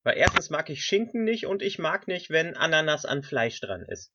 [0.02, 3.82] Weil erstens mag ich Schinken nicht und ich mag nicht, wenn Ananas an Fleisch dran
[3.82, 4.12] ist.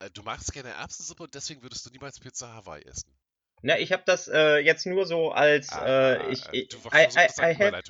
[0.00, 3.16] Äh, Du magst gerne Erbsensuppe und deswegen würdest du niemals Pizza Hawaii essen.
[3.62, 7.06] Na, ich habe das äh, jetzt nur so als äh, Ah, ich, ich, du I,
[7.06, 7.82] I, I have.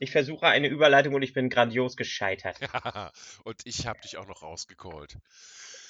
[0.00, 2.58] Ich versuche eine Überleitung und ich bin grandios gescheitert.
[2.60, 3.12] Ja,
[3.44, 5.16] und ich habe dich auch noch rausgecallt.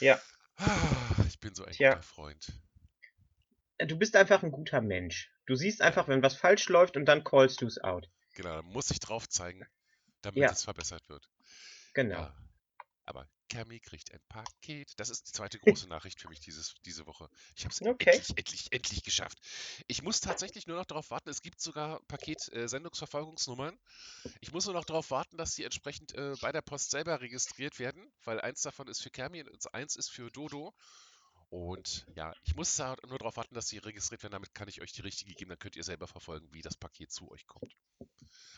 [0.00, 0.20] Ja.
[0.56, 0.68] Ah,
[1.28, 1.90] Ich bin so ein Tja.
[1.92, 2.52] guter Freund.
[3.78, 5.30] Du bist einfach ein guter Mensch.
[5.46, 8.10] Du siehst einfach, wenn was falsch läuft und dann callst du es out.
[8.34, 9.64] Genau, da muss ich drauf zeigen,
[10.22, 10.50] damit Ja.
[10.50, 11.30] es verbessert wird.
[11.94, 12.16] Genau.
[12.18, 12.34] Ja.
[13.06, 14.92] Aber Cami kriegt ein Paket.
[14.96, 17.28] Das ist die zweite große Nachricht für mich dieses, diese Woche.
[17.56, 18.20] Ich habe es Okay.
[18.20, 19.38] endlich, endlich, endlich geschafft.
[19.88, 21.28] Ich muss tatsächlich nur noch darauf warten.
[21.28, 23.78] Es gibt sogar Paket-Sendungsverfolgungsnummern.
[24.40, 27.78] Ich muss nur noch darauf warten, dass die entsprechend äh, bei der Post selber registriert
[27.78, 30.74] werden, weil eins davon ist für Cami und eins ist für Dodo.
[31.50, 34.32] Und ja, ich muss da nur darauf warten, dass sie registriert werden.
[34.32, 35.50] Damit kann ich euch die richtige geben.
[35.50, 37.76] Dann könnt ihr selber verfolgen, wie das Paket zu euch kommt.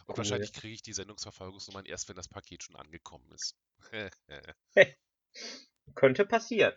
[0.07, 0.19] Und Cool.
[0.19, 3.57] wahrscheinlich kriege ich die Sendungsverfolgungsnummern erst, wenn das Paket schon angekommen ist.
[5.95, 6.75] Könnte passieren.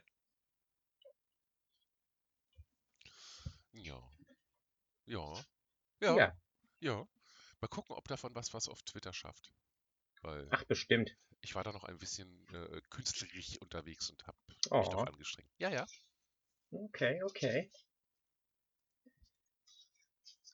[3.73, 4.01] Ja.
[5.05, 5.45] Ja.
[6.01, 6.15] Ja.
[6.15, 6.37] Ja.
[6.79, 7.07] Ja.
[7.61, 9.51] Mal gucken, ob davon was was auf Twitter schafft.
[10.21, 11.15] Weil Ach, bestimmt.
[11.41, 14.81] ich war da noch ein bisschen äh, künstlerisch unterwegs und habe mich Oh.
[14.91, 15.51] doch angestrengt.
[15.57, 15.85] Ja, ja.
[16.71, 17.69] Okay, okay.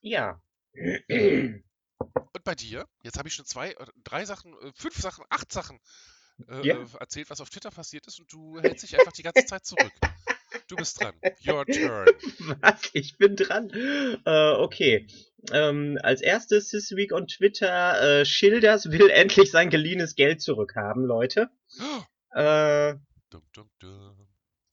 [0.01, 0.41] Ja.
[2.33, 2.85] Und bei dir?
[3.03, 5.79] Jetzt habe ich schon zwei, äh, drei Sachen, äh, fünf Sachen, acht Sachen
[6.49, 6.75] äh, Ja.
[6.77, 9.65] äh, erzählt, was auf Twitter passiert ist und du hältst dich einfach die ganze Zeit
[9.65, 9.91] zurück.
[10.67, 11.13] Du bist dran.
[11.45, 12.07] Your turn.
[12.61, 12.89] Was?
[12.93, 13.69] Ich bin dran.
[14.25, 15.07] Äh, okay.
[15.51, 21.05] Ähm, als erstes this week on Twitter, äh, Schilders will endlich sein geliehenes Geld zurückhaben,
[21.05, 21.49] Leute.
[22.33, 22.95] Äh,
[23.29, 24.27] Dum, dum, dum.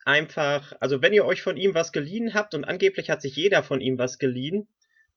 [0.04, 3.64] einfach, also wenn ihr euch von ihm was geliehen habt und angeblich hat sich jeder
[3.64, 4.68] von ihm was geliehen,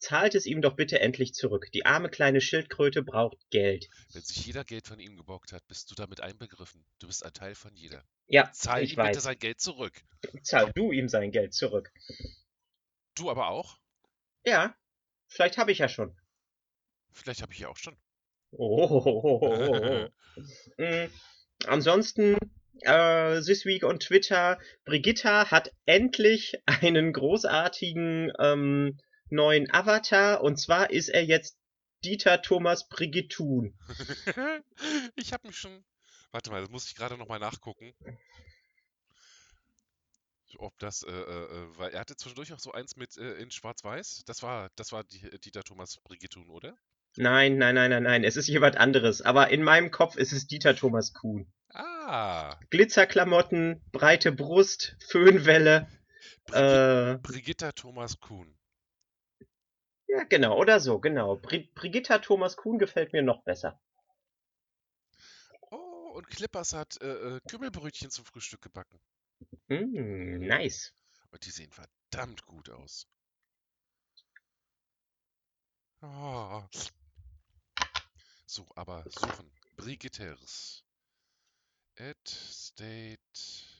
[0.02, 1.72] zahlt es ihm doch bitte endlich zurück.
[1.74, 3.88] Die arme kleine Schildkröte braucht Geld.
[4.12, 6.84] Wenn sich jeder Geld von ihm gebockt hat, bist du damit einbegriffen.
[7.00, 8.04] Du bist ein Teil von jeder.
[8.28, 9.24] Ja, Zahl ich ihm bitte weiß.
[9.24, 9.94] sein Geld zurück.
[10.42, 11.92] Zahl du ihm sein Geld zurück.
[13.16, 13.78] Du aber auch?
[14.44, 14.76] Ja,
[15.28, 16.18] vielleicht habe ich ja schon.
[17.12, 17.96] Vielleicht habe ich ja auch schon.
[18.52, 20.08] Oh.
[20.78, 21.08] Mm,
[21.68, 22.38] Ansonsten,
[22.82, 28.98] äh, this week on Twitter, Brigitta hat endlich einen großartigen ähm,
[29.32, 31.58] neuen Avatar und zwar ist er jetzt
[32.04, 33.78] Dieter Thomas Brigittun.
[35.16, 35.84] ich habe mich schon.
[36.32, 37.94] Warte mal, das muss ich gerade nochmal nachgucken.
[40.58, 43.52] Ob das, äh, äh, äh, weil er hatte zwischendurch auch so eins mit äh, in
[43.52, 44.24] Schwarz-Weiß.
[44.26, 46.76] Das war, das war die, Dieter Thomas Brigittun, oder?
[47.18, 50.48] Nein, nein, nein, nein, nein, es ist jemand anderes, aber in meinem Kopf ist es
[50.48, 51.52] Dieter Thomas Kuhn.
[51.74, 55.88] Ah, Glitzerklamotten, breite Brust, Föhnwelle,
[56.46, 58.54] Brigi äh, Brigitta Thomas Kuhn.
[60.12, 61.36] Ja genau, oder so, genau.
[61.36, 63.80] Bri Brigitta Thomas Kuhn gefällt mir noch besser.
[65.72, 69.00] Oh, und Clippers hat äh, äh, Kümmelbrötchen zum Frühstück gebacken.
[69.68, 70.94] Mm, nice.
[71.32, 73.08] Und die sehen verdammt gut aus.
[76.02, 76.64] Oh.
[78.46, 79.50] So, aber suchen.
[79.78, 80.84] Brigitters.
[81.98, 83.71] at state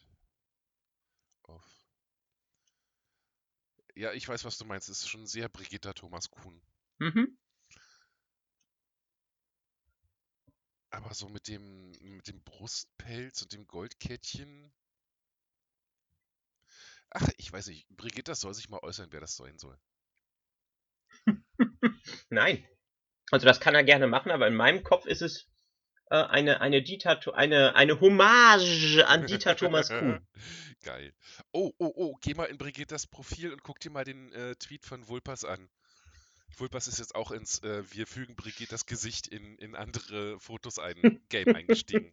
[3.96, 4.90] Ja, ich weiß, was du meinst.
[4.90, 6.62] Es ist schon sehr Brigitta Thomas Kuhn.
[7.00, 7.38] Mhm.
[10.90, 14.74] Aber so mit dem, mit dem Brustpelz und dem Goldkettchen.
[17.10, 17.88] Ach, ich weiß nicht.
[17.90, 19.78] Brigitta soll sich mal äußern, wer das sein soll.
[22.30, 22.68] Nein.
[23.32, 25.48] Also das kann er gerne machen, aber in meinem Kopf ist es
[26.10, 30.26] äh, eine, eine, Dieter, eine, eine Hommage an Dieter Thomas Kuhn.
[30.84, 31.14] Geil.
[31.52, 34.84] Oh, oh, oh, geh mal in Brigittas Profil und guck dir mal den äh, Tweet
[34.86, 35.70] von Vulpas an.
[36.58, 41.22] Vulpas ist jetzt auch ins äh, Wir fügen Brigittas Gesicht in, in andere Fotos ein
[41.30, 42.12] Game eingestiegen.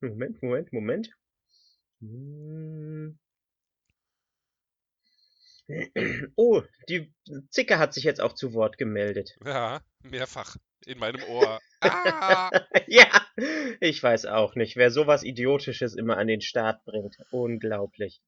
[0.00, 1.10] Moment, Moment, Moment.
[2.00, 3.18] Hm.
[6.36, 7.14] Oh, die
[7.50, 9.38] Zicke hat sich jetzt auch zu Wort gemeldet.
[9.44, 11.60] Ja, mehrfach in meinem Ohr.
[11.80, 12.50] Ah!
[12.88, 13.21] Ja,
[13.80, 17.16] ich weiß auch nicht, wer sowas Idiotisches immer an den Start bringt.
[17.30, 18.20] Unglaublich.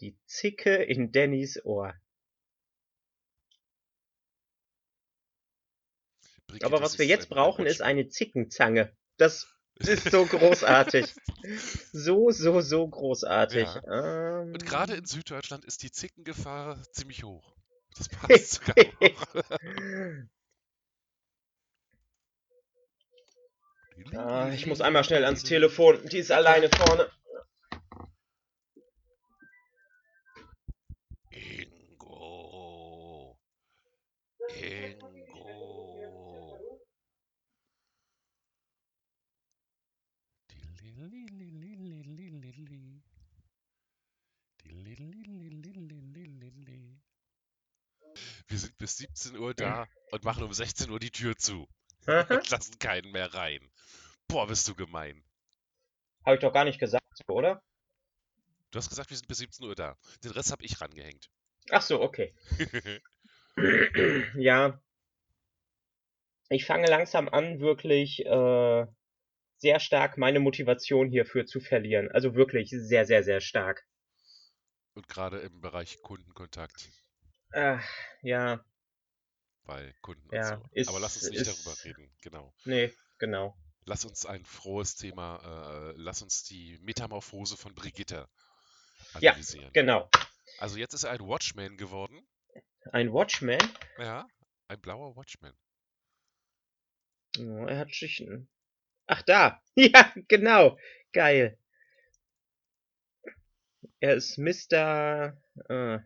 [0.00, 1.94] Die Zicke in Dannys Ohr.
[6.48, 8.92] Brigitte, Aber was wir jetzt brauchen, ist eine Zickenzange.
[9.16, 9.46] Das
[9.78, 11.14] ist so großartig.
[11.92, 13.68] So, so, so großartig.
[13.88, 17.54] Ähm, Und gerade in Süddeutschland ist die Zickengefahr ziemlich hoch.
[17.96, 18.74] Das passt sogar
[24.14, 26.06] Ah, ich muss einmal schnell ans Telefon.
[26.08, 27.08] Die ist alleine vorne.
[31.30, 33.38] Ingo.
[34.50, 36.58] Ingo.
[48.48, 51.66] Wir sind bis 17 Uhr da und machen um 16 Uhr die Tür zu
[52.06, 53.70] und lassen keinen mehr rein.
[54.28, 55.22] Boah, bist du gemein.
[56.24, 57.62] Habe ich doch gar nicht gesagt, oder?
[58.70, 59.96] Du hast gesagt, wir sind bis 17 Uhr da.
[60.24, 61.30] Den Rest habe ich rangehängt.
[61.70, 62.34] Ach so, okay.
[64.34, 64.80] Ja.
[66.48, 68.86] Ich fange langsam an, wirklich äh,
[69.58, 72.10] sehr stark meine Motivation hierfür zu verlieren.
[72.12, 73.86] Also wirklich sehr, sehr, sehr stark.
[74.94, 76.88] Und gerade im Bereich Kundenkontakt
[77.52, 77.78] Äh,
[78.22, 78.64] ja,
[79.64, 80.68] bei Kunden Ja, und so.
[80.72, 82.10] ist- Aber lass uns nicht ist- darüber reden.
[82.22, 82.54] Genau.
[82.64, 83.54] nee, genau.
[83.84, 88.28] Lass uns ein frohes Thema, äh, lass uns die Metamorphose von Brigitte
[89.20, 89.70] Ja, analysieren.
[89.72, 90.08] Genau.
[90.58, 92.26] Also jetzt ist er ein Watchman geworden.
[92.92, 93.58] Ein Watchman.
[93.98, 94.26] Ja,
[94.68, 95.54] ein blauer Watchman.
[97.38, 98.48] Oh, er hat Schichten.
[99.06, 99.62] Ach, da.
[99.74, 100.78] Ja, genau.
[101.12, 101.58] Geil.
[104.00, 105.36] Er ist Mr.
[105.68, 105.98] Äh,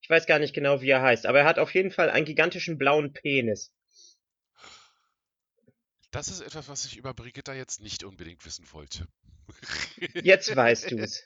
[0.00, 2.24] ich weiß gar nicht genau, wie er heißt, aber er hat auf jeden Fall einen
[2.24, 3.74] gigantischen blauen Penis.
[6.10, 9.06] Das ist etwas, was ich über Brigitta jetzt nicht unbedingt wissen wollte.
[10.14, 11.22] Jetzt weißt du's.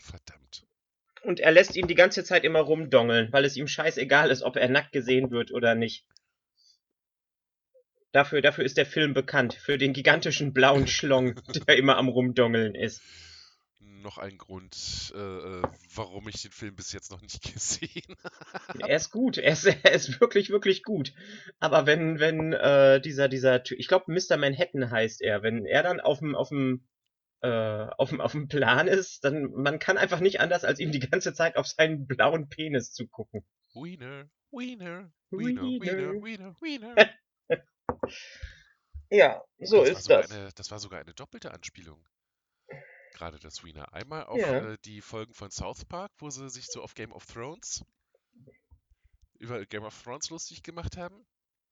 [0.00, 0.66] Verdammt.
[1.22, 4.56] Und er lässt ihn die ganze Zeit immer rumdongeln, weil es ihm scheißegal ist, ob
[4.56, 6.06] er nackt gesehen wird oder nicht.
[8.12, 11.34] Dafür, dafür ist der Film bekannt, für den gigantischen blauen Schlong,
[11.66, 13.02] der immer am Rumdongeln ist.
[14.04, 15.62] Noch ein Grund, äh, äh,
[15.94, 18.80] warum ich den Film bis jetzt noch nicht gesehen habe.
[18.80, 21.14] Er ist gut, er ist, er ist wirklich, wirklich gut.
[21.58, 24.36] Aber wenn, wenn äh, dieser, dieser, ich glaube Mr.
[24.36, 26.86] Manhattan heißt er, wenn er dann auf dem, auf dem,
[27.40, 30.92] äh, auf dem, auf dem Plan ist, dann, man kann einfach nicht anders, als ihm
[30.92, 33.42] die ganze Zeit auf seinen blauen Penis zu gucken.
[33.72, 35.62] Wiener, Wiener, Wiener,
[36.22, 36.94] Wiener, Wiener.
[39.10, 40.30] Ja, so das ist das.
[40.30, 42.04] Eine, das war sogar eine doppelte Anspielung.
[43.14, 43.92] Gerade das Wiener.
[43.94, 44.72] Einmal auf Ja.
[44.72, 47.84] äh, die Folgen von South Park, wo sie sich so auf Game of Thrones
[49.38, 51.24] über Game of Thrones lustig gemacht haben.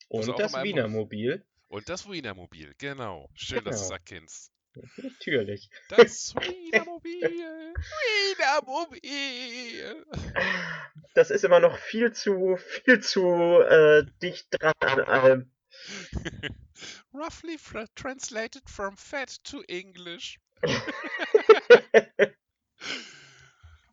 [0.08, 1.44] Und das Wiener Mobil.
[1.68, 3.28] Und das Wiener Mobil, genau.
[3.34, 3.94] Schön, dass du es Genau.
[3.94, 4.52] erkennst.
[4.96, 5.68] Natürlich.
[5.88, 7.22] Das Wiener Mobil.
[7.22, 10.06] Wiener Mobil.
[11.14, 13.22] Das ist immer noch viel zu, viel zu
[13.60, 15.50] äh, dicht dran an allem.
[17.14, 17.58] Roughly
[17.94, 20.38] translated from fat to English.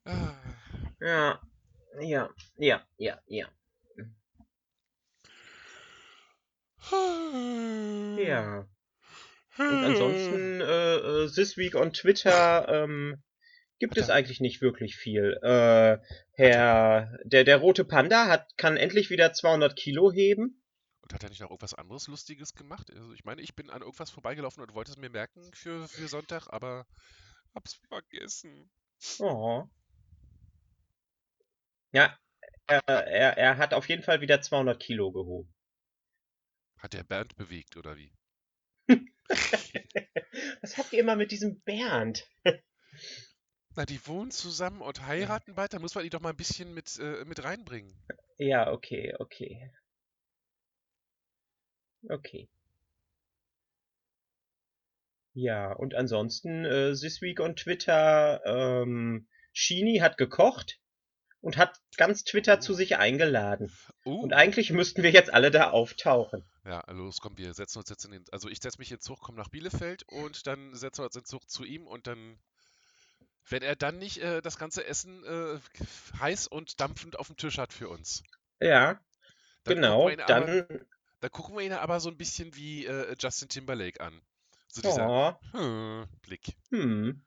[0.06, 0.36] Ah.
[1.02, 1.40] Ja,
[2.02, 3.48] ja, ja, ja, ja.
[8.18, 8.68] Ja.
[9.58, 13.22] Und ansonsten, äh, äh, This Week on Twitter ähm,
[13.80, 15.38] gibt es eigentlich nicht wirklich viel.
[15.42, 15.98] Äh,
[16.34, 20.62] Herr, der, der rote Panda hat, kann endlich wieder 200 Kilo heben.
[21.10, 22.92] Und hat er nicht noch irgendwas anderes Lustiges gemacht?
[22.92, 26.08] Also ich meine, ich bin an irgendwas vorbeigelaufen und wollte es mir merken für, für
[26.08, 26.86] Sonntag, aber
[27.56, 28.70] hab's vergessen.
[29.18, 29.68] Oh.
[31.92, 32.16] Ja,
[32.68, 35.52] er, er, er hat auf jeden Fall wieder 200 Kilo gehoben.
[36.78, 38.14] Hat der Bernd bewegt, oder wie?
[40.62, 42.28] Was habt ihr immer mit diesem Bernd?
[43.76, 46.76] Na, die wohnen zusammen und heiraten bald, da muss man die doch mal ein bisschen
[46.76, 47.96] mit, äh, mit reinbringen.
[48.38, 49.72] Ja, okay, okay.
[52.10, 52.50] Okay.
[55.34, 60.80] Ja, und ansonsten, äh, this week on Twitter, ähm, Shini hat gekocht
[61.42, 62.76] und hat ganz Twitter zu Oh.
[62.76, 63.78] sich eingeladen.
[64.22, 66.50] Und Uh, eigentlich müssten wir jetzt alle da auftauchen.
[66.66, 69.20] ja, los, komm, wir setzen uns jetzt in den, also ich setze mich in Zug,
[69.22, 72.40] komm nach Bielefeld und dann setzen wir uns in den Zug zu ihm und dann,
[73.50, 75.60] wenn er dann nicht äh, das ganze Essen äh,
[76.20, 78.24] heiß und dampfend auf dem Tisch hat für uns,
[78.62, 79.00] Ja,
[79.64, 80.86] dann genau, dann,
[81.20, 84.22] dann gucken wir ihn aber so ein bisschen wie äh, Justin Timberlake an.
[84.68, 86.54] So dieser oh, hm, Blick.
[86.70, 87.24] hm.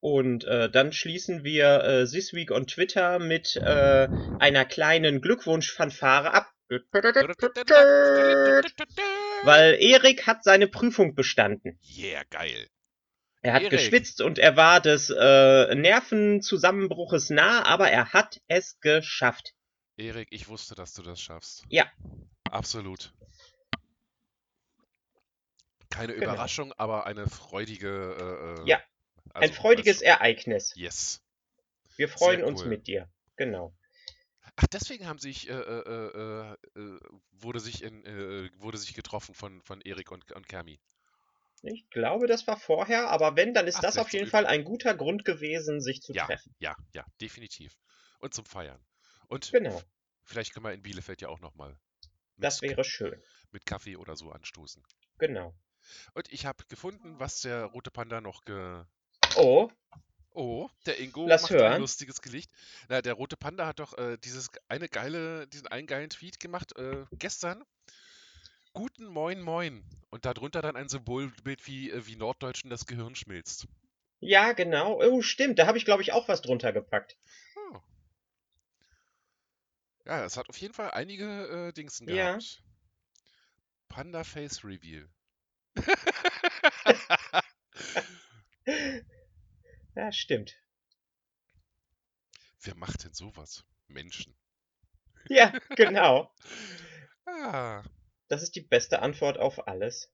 [0.00, 4.08] Und äh, dann schließen wir äh, This Week on Twitter mit äh,
[4.40, 6.52] einer kleinen Glückwunschfanfare ab.
[9.44, 11.78] Weil Erik hat seine Prüfung bestanden.
[11.96, 12.66] Yeah, geil.
[13.42, 13.78] Er hat Erik.
[13.78, 19.54] geschwitzt und er war des äh, Nervenzusammenbruches nah, aber er hat es geschafft.
[19.96, 21.64] Erik, ich wusste, dass du das schaffst.
[21.68, 21.86] Ja.
[22.52, 23.12] Absolut.
[25.90, 26.22] Keine Genau.
[26.32, 27.88] Überraschung, aber eine freudige.
[28.18, 28.82] Äh, äh, Ja,
[29.38, 30.74] Ein also, freudiges weißt Ereignis.
[30.74, 31.22] Yes.
[31.96, 32.66] Wir freuen Sehr uns cool.
[32.66, 33.08] mit dir.
[33.36, 33.74] Genau.
[34.56, 37.00] Ach, deswegen haben sich, äh, äh, äh, äh,
[37.32, 40.80] wurde sich in, äh, wurde sich getroffen von, von Erik und, und Kermi.
[41.64, 44.62] Ich glaube, das war vorher, aber wenn, dann ist Ach, das auf jeden Fall ein
[44.62, 46.54] guter Grund gewesen, sich zu Ja, treffen.
[46.58, 47.78] ja, ja, definitiv.
[48.20, 48.84] Und zum Feiern.
[49.28, 49.80] Und Genau,
[50.24, 51.78] vielleicht können wir in Bielefeld ja auch nochmal
[52.36, 53.20] das wäre schön.
[53.50, 54.82] mit Kaffee oder so anstoßen.
[55.18, 55.54] Genau.
[56.14, 58.84] Und ich habe gefunden, was der rote Panda noch ge,
[59.36, 59.70] Oh,
[60.34, 61.80] Oh, der Ingo Lass macht ein hören.
[61.80, 62.50] lustiges Gelicht.
[62.88, 66.74] Na, der rote Panda hat doch äh, dieses eine geile, diesen einen geilen Tweet gemacht
[66.78, 67.62] äh, gestern.
[68.72, 69.84] Guten Moin Moin.
[70.10, 73.66] Und darunter dann ein Symbolbild wie, äh, wie Norddeutschen das Gehirn schmilzt.
[74.20, 74.98] ja, genau.
[75.02, 75.58] Oh, stimmt.
[75.58, 77.18] Da habe ich, glaube ich, auch was drunter gepackt.
[80.04, 81.24] Ja, es hat auf jeden Fall einige
[81.68, 82.38] äh, Dingsen Ja.
[82.38, 82.62] gehabt.
[83.88, 85.08] Panda Face Reveal.
[89.94, 90.54] Ja, stimmt.
[92.62, 93.62] Wer macht denn sowas?
[93.88, 94.34] Menschen.
[95.28, 96.30] Ja, genau.
[97.26, 97.82] Ah.
[98.26, 100.10] Das ist die beste Antwort auf alles.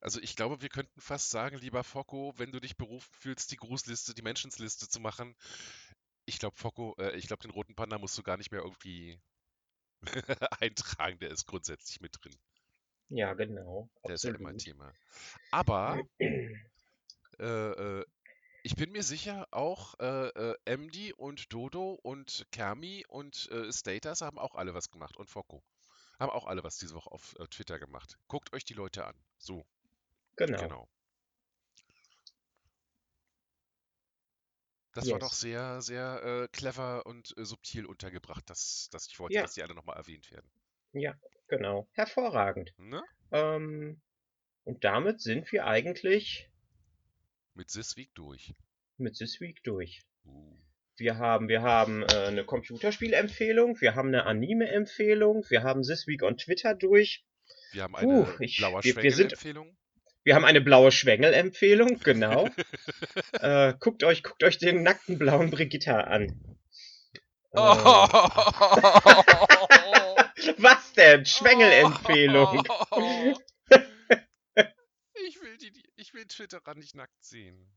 [0.00, 3.56] Also ich glaube, wir könnten fast sagen, lieber Focko, wenn du dich berufen fühlst, die
[3.56, 5.36] Grußliste, die Menschensliste zu machen.
[6.28, 9.18] Ich glaube, Focko, äh, ich glaube, den roten Panda musst du gar nicht mehr irgendwie
[10.60, 12.36] eintragen, der ist grundsätzlich mit drin.
[13.08, 13.88] Ja, genau.
[14.06, 14.62] Der ist ja immer Absolut.
[14.62, 14.92] Thema.
[15.50, 18.04] Aber äh, äh,
[18.62, 24.20] ich bin mir sicher, auch äh, äh, MD und Dodo und Kermi und äh, Status
[24.20, 25.64] haben auch alle was gemacht und Focko.
[26.18, 28.18] Haben auch alle was diese Woche auf äh, Twitter gemacht.
[28.26, 29.14] Guckt euch die Leute an.
[29.38, 29.64] So,
[30.36, 30.58] Genau.
[30.60, 30.88] genau.
[34.94, 35.40] Das war doch Yes.
[35.40, 39.42] sehr, sehr äh, clever und äh, subtil untergebracht, dass, dass ich wollte, Ja.
[39.42, 40.50] dass die alle nochmal erwähnt werden.
[40.92, 41.14] Ja,
[41.48, 41.88] genau.
[41.92, 42.72] Hervorragend.
[42.78, 43.02] Ne?
[43.30, 44.00] Ähm,
[44.64, 46.50] und damit sind wir eigentlich
[47.54, 48.54] Mit This Week durch.
[48.96, 50.02] mit This Week durch.
[50.24, 50.56] Uh.
[50.96, 56.22] Wir haben, wir haben äh, eine Computerspielempfehlung, wir haben eine Anime-Empfehlung, wir haben This Week
[56.24, 57.24] on Twitter durch,
[57.72, 59.76] Wir haben eine ich- blauer wir- wir sind- Schwengel-Empfehlung.
[60.28, 62.50] Wir haben eine blaue Schwengel-Empfehlung, genau.
[63.40, 66.24] äh, guckt euch, guckt euch den nackten blauen Brigitta an.
[67.52, 67.58] Äh,
[70.58, 71.24] was denn?
[71.24, 72.62] Schwengel-Empfehlung.
[75.26, 77.76] Ich will, die, ich will Twitterer nicht nackt sehen.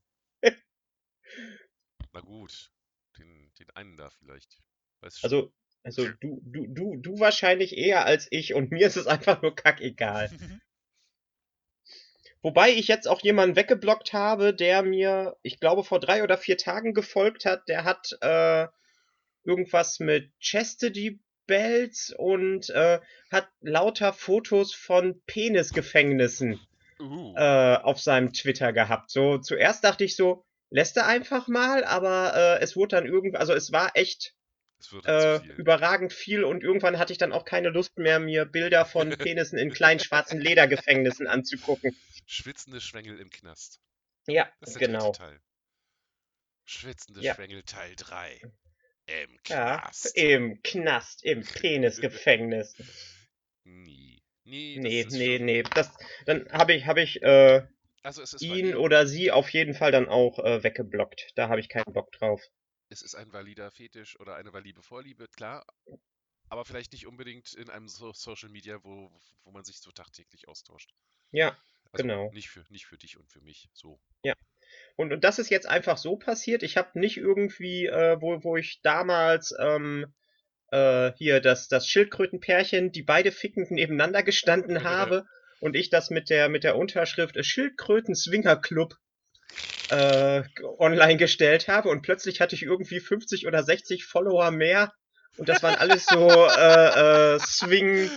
[2.13, 2.71] Na gut,
[3.17, 4.61] den, den einen da vielleicht.
[5.01, 5.27] Weiß schon.
[5.27, 5.51] Also,
[5.83, 9.55] also du, du, du, du wahrscheinlich eher als ich und mir ist es einfach nur
[9.55, 10.29] kackegal.
[12.43, 16.57] Wobei ich jetzt auch jemanden weggeblockt habe, der mir, ich glaube, vor drei oder vier
[16.57, 17.67] Tagen gefolgt hat.
[17.67, 18.67] Der hat äh,
[19.43, 22.99] irgendwas mit Chastity Bells und äh,
[23.31, 26.59] hat lauter Fotos von Penisgefängnissen
[26.99, 29.11] uh, äh, auf seinem Twitter gehabt.
[29.11, 33.37] So, zuerst dachte ich so, lässt er einfach mal, aber äh, es wurde dann irgendwie,
[33.37, 34.33] also es war echt
[35.03, 35.51] äh, viel.
[35.57, 39.59] überragend viel und irgendwann hatte ich dann auch keine Lust mehr, mir Bilder von Penissen
[39.59, 41.95] in kleinen schwarzen Ledergefängnissen anzugucken.
[42.35, 43.81] Schwitzende Schwengel im Knast.
[44.25, 45.11] Ja, Das ist genau.
[45.11, 45.41] Teil.
[46.65, 47.35] Schwitzende Ja.
[47.35, 48.41] Schwengel Teil 3.
[49.07, 50.15] Im Ja, Knast.
[50.15, 52.73] im Knast, im Penisgefängnis.
[53.65, 54.23] Nie.
[54.45, 54.79] Nie.
[54.79, 55.63] Nee, nee, schon- nee.
[55.63, 55.91] Das,
[56.25, 57.67] dann habe ich, habe ich äh,
[58.03, 61.31] Also ihn oder sie auf jeden Fall dann auch äh, weggeblockt.
[61.35, 62.41] Da habe ich keinen Bock drauf.
[62.89, 65.65] es ist ein valider Fetisch oder eine valide Vorliebe, klar.
[66.47, 69.11] aber vielleicht nicht unbedingt in einem so Social Media, wo,
[69.43, 70.93] wo man sich so tagtäglich austauscht.
[71.31, 71.57] Ja,
[71.91, 72.31] Also Genau.
[72.33, 73.69] Nicht für, nicht für dich und für mich.
[73.73, 73.99] So.
[74.95, 76.63] Und, und das ist jetzt einfach so passiert.
[76.63, 80.13] Ich habe nicht irgendwie, äh, wo, wo ich damals ähm,
[80.71, 85.25] äh, hier das, das Schildkrötenpärchen, die beide fickend nebeneinander gestanden habe
[85.59, 88.95] und ich das mit der, mit der Unterschrift äh, Schildkröten Swinger Club
[89.89, 90.43] äh,
[90.77, 94.93] online gestellt habe und plötzlich hatte ich irgendwie 50 oder 60 Follower mehr
[95.37, 98.09] und das waren alles so äh, äh, Swing.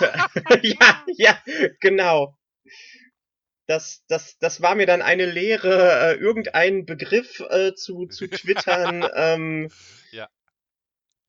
[0.62, 1.38] ja, ja,
[1.80, 2.36] genau.
[3.66, 9.08] Das, das, das war mir dann eine Lehre, äh, irgendeinen Begriff äh, zu, zu twittern,
[9.14, 9.70] ähm,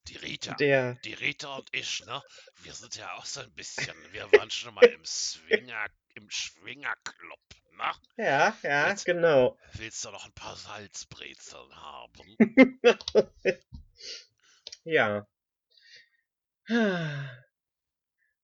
[0.08, 0.94] Die Rita, der.
[1.04, 2.22] die Rita und ich, ne?
[2.64, 7.40] Wir sind ja auch so ein bisschen, wir waren schon mal im Swinger, im Schwingerclub,
[7.78, 7.92] ne?
[8.16, 9.58] Ja, ja, Jetzt- genau.
[9.74, 12.38] Willst du noch ein paar Salzbrezeln haben?
[14.86, 15.28] Ja.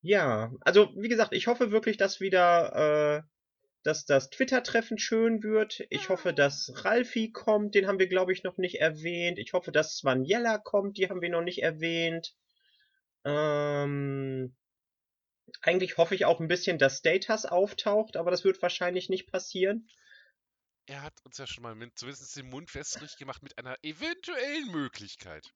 [0.05, 3.32] Ja, also wie gesagt, ich hoffe wirklich, dass wieder, äh,
[3.83, 5.85] dass das Twitter-Treffen schön wird.
[5.89, 9.37] Ich hoffe, dass Ralfi kommt, den haben wir, glaube ich, noch nicht erwähnt.
[9.39, 12.35] Ich hoffe, dass Svanjella kommt, die haben wir noch nicht erwähnt.
[13.25, 14.55] Ähm,
[15.61, 19.89] eigentlich hoffe ich auch ein bisschen, dass Status auftaucht, aber das wird wahrscheinlich nicht passieren.
[20.85, 24.71] Er hat uns ja schon mal mit, zumindest den Mund wässrig gemacht mit einer eventuellen
[24.71, 25.53] Möglichkeit.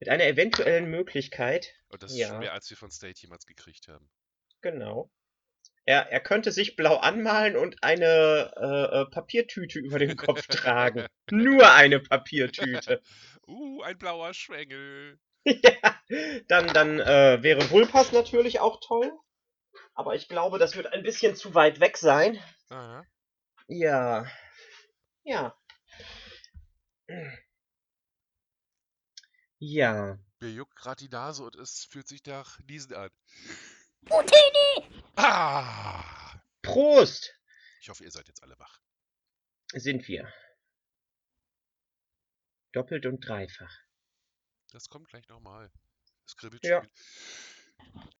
[0.00, 1.74] Mit einer eventuellen Möglichkeit.
[1.88, 2.38] Und das ist schon Ja.
[2.38, 4.10] mehr, als wir von State jemals gekriegt haben.
[4.62, 5.10] Genau.
[5.86, 11.06] Er, er könnte sich blau anmalen und eine äh, äh, Papiertüte über den Kopf tragen.
[11.30, 13.02] Nur eine Papiertüte.
[13.46, 15.18] Uh, ein blauer Schwengel.
[15.44, 16.00] ja,
[16.48, 19.12] dann dann äh, wäre Vulpas natürlich auch toll.
[19.92, 22.40] Aber ich glaube, das wird ein bisschen zu weit weg sein.
[22.70, 23.04] Aha.
[23.68, 24.24] Ja.
[25.24, 25.54] Ja.
[29.58, 30.18] Ja.
[30.40, 33.10] Mir juckt gerade die Nase und es fühlt sich nach Niesen an.
[34.06, 35.02] Putini!
[35.16, 36.04] Ah!
[36.62, 37.32] Prost
[37.80, 38.78] Ich hoffe, ihr seid jetzt alle wach.
[39.72, 40.32] sind wir.
[42.72, 43.72] Doppelt und dreifach.
[44.72, 45.70] Das kommt gleich nochmal.
[46.26, 46.82] Das kribbelt Ja.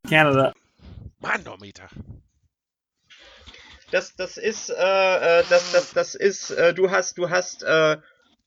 [0.08, 0.54] Canada.
[1.18, 1.88] Manometer.
[3.90, 4.74] Das, das ist, äh,
[5.40, 7.98] äh, das, das, das ist, äh, du hast, du hast, äh,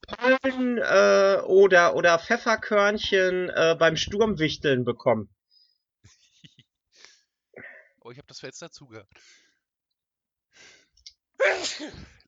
[0.06, 5.28] Pollen, äh, oder, oder Pfefferkörnchen, äh, beim Sturmwichteln bekommen.
[8.08, 9.06] Oh, ich habe das Fenster zugehört.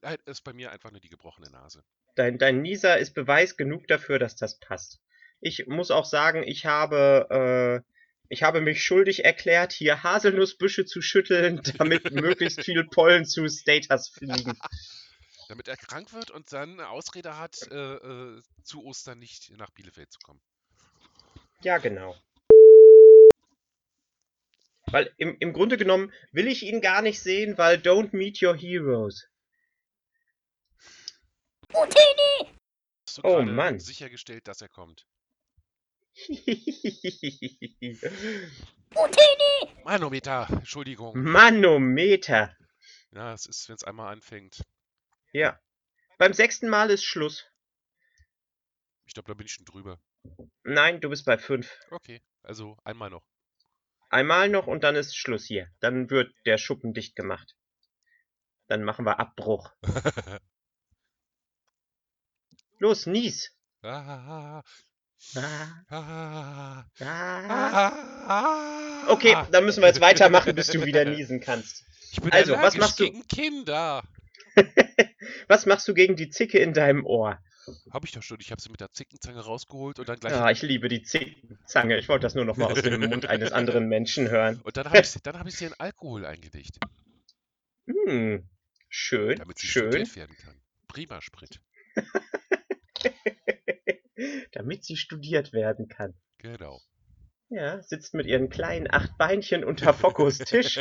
[0.03, 1.83] Nein, ist bei mir einfach nur die gebrochene Nase.
[2.17, 5.01] Dein, dein Nieser ist Beweis genug dafür, dass das passt.
[5.41, 7.93] Ich muss auch sagen, ich habe, äh,
[8.29, 14.11] ich habe mich schuldig erklärt, hier Haselnussbüsche zu schütteln, damit möglichst viel Pollen zu Status
[14.11, 14.59] fliegen.
[15.49, 19.71] Damit er krank wird und dann eine Ausrede hat, äh, äh, zu Ostern nicht nach
[19.71, 20.43] Bielefeld zu kommen.
[21.63, 22.15] Ja, genau.
[24.91, 28.57] Weil im, im Grunde genommen will ich ihn gar nicht sehen, weil don't meet your
[28.57, 29.27] heroes.
[31.69, 32.51] Putini!
[33.07, 33.79] Hast du Oh, Mann.
[33.79, 35.07] sichergestellt, dass er kommt?
[38.91, 39.85] Putini!
[39.85, 41.17] Manometer, Entschuldigung.
[41.23, 42.57] Manometer.
[43.13, 44.63] Ja, es ist, wenn es einmal anfängt.
[45.33, 45.59] Ja.
[46.19, 47.47] Beim sechsten Mal ist Schluss.
[49.07, 50.01] Ich glaube, da bin ich schon drüber.
[50.65, 51.73] Nein, du bist bei fünf.
[51.91, 53.25] Okay, also einmal noch.
[54.11, 55.69] Einmal noch und dann ist Schluss hier.
[55.81, 57.57] Dann wird der Schuppen dicht gemacht.
[58.67, 59.73] Dann machen wir Abbruch.
[62.79, 63.53] Los, nies.
[63.83, 64.63] ah,
[69.09, 71.85] Okay, dann müssen wir jetzt weitermachen, bis du wieder niesen kannst.
[72.13, 73.05] Ich bin Also, was machst du?
[73.05, 74.03] gegen Kinder.
[75.47, 77.39] Was machst du gegen die Zicke in deinem Ohr?
[77.91, 78.39] Hab ich doch schon.
[78.41, 80.33] Ich habe sie mit der Zickenzange rausgeholt und dann gleich.
[80.35, 81.99] Ah, ich liebe die Zickenzange.
[81.99, 84.61] Ich wollte das nur noch mal aus dem Mund eines anderen Menschen hören.
[84.63, 86.79] Und dann habe ich, dann hab ich sie in Alkohol eingelegt,
[87.87, 88.49] Hm,
[88.89, 89.91] schön, damit sie schön.
[89.91, 90.61] studiert werden kann.
[90.89, 91.61] Prima Sprit.
[94.53, 96.15] Damit sie studiert werden kann.
[96.39, 96.81] Genau.
[97.49, 100.81] Ja, sitzt mit ihren kleinen acht Beinchen unter Fokos Tisch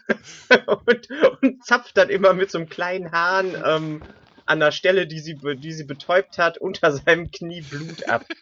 [0.66, 1.08] und,
[1.42, 4.02] und zapft dann immer mit so einem kleinen Hahn ähm,
[4.46, 8.24] an der Stelle, die sie, die sie betäubt hat, unter seinem Knie Blut ab.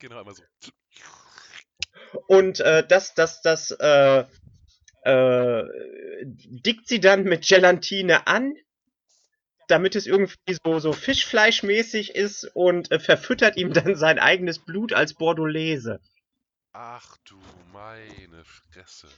[0.00, 0.42] Genau, immer so.
[2.26, 4.24] Und äh, das, das, das äh,
[5.04, 5.64] äh,
[6.24, 8.54] dickt sie dann mit Gelatine an,
[9.68, 14.92] damit es irgendwie so, so Fischfleischmäßig ist und äh, verfüttert ihm dann sein eigenes Blut
[14.92, 16.00] als Bordolaise.
[16.72, 17.38] Ach du
[17.72, 19.08] meine Fresse.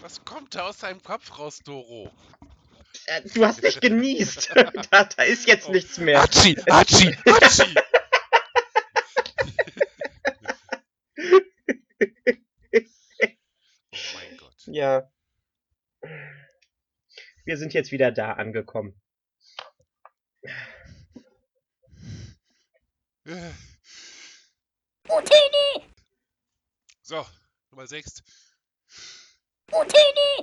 [0.00, 2.10] Was kommt da aus deinem Kopf raus, Doro?
[3.06, 4.52] Äh, du hast nicht genießt.
[4.90, 5.72] Da, da ist jetzt oh.
[5.72, 6.20] nichts mehr.
[6.20, 7.74] Atschi, Atschi, Atschi.
[13.90, 14.54] oh mein Gott.
[14.66, 15.10] Ja.
[17.44, 19.00] Wir sind jetzt wieder da angekommen.
[25.08, 25.86] Utini!
[27.02, 27.24] So,
[27.70, 28.22] Nummer 6.
[29.72, 30.41] Utini!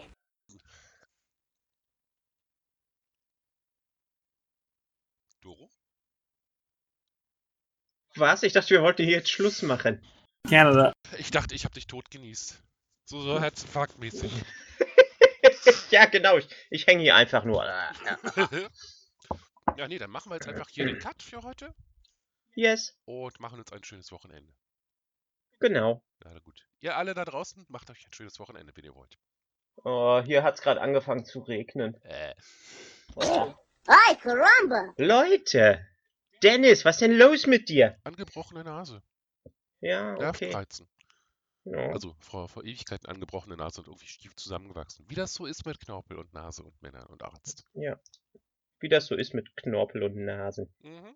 [8.20, 8.44] Was?
[8.44, 10.04] Ich dachte, wir wollten hier jetzt Schluss machen.
[10.48, 10.94] Canada.
[11.18, 12.62] Ich dachte, ich hab dich tot genießt.
[13.06, 14.32] So, so Herzinfarktmäßig.
[15.90, 16.38] ja, genau.
[16.38, 17.64] Ich, ich hänge hier einfach nur.
[17.64, 17.92] Ah,
[19.78, 21.74] ja, nee, dann machen wir jetzt einfach hier den Cut für heute
[22.56, 24.54] Yes, und machen uns ein schönes Wochenende.
[25.60, 26.02] genau.
[26.24, 26.68] Na gut.
[26.82, 29.18] Ihr alle da draußen, macht euch ein schönes Wochenende, wenn ihr wollt.
[29.84, 31.96] Oh, hier hat's gerade angefangen zu regnen.
[32.04, 32.36] Äh.
[33.16, 33.54] Oh.
[34.22, 34.94] Caramba!
[34.98, 35.88] Leute!
[36.44, 37.98] Dennis, was denn los mit dir?
[38.04, 39.02] Angebrochene Nase.
[39.82, 40.22] Ja, okay.
[40.22, 40.88] Nervenreizen.
[41.66, 41.92] Ja.
[41.92, 45.06] Also vor, vor Ewigkeiten angebrochene Nase und irgendwie schief zusammengewachsen.
[45.10, 47.66] Wie das so ist mit Knorpel und Nase und Männern und Arzt.
[48.80, 50.74] Wie das so ist mit Knorpel und Nasen.
[50.80, 51.16] Mhm.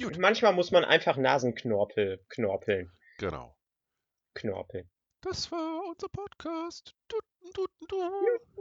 [0.00, 0.18] Gut.
[0.18, 2.90] Manchmal muss man einfach Nasenknorpel knorpeln.
[3.18, 3.56] Genau.
[4.34, 4.90] Knorpeln.
[5.22, 6.94] Das war unser Podcast.
[7.08, 7.96] Tuten, tuten, du.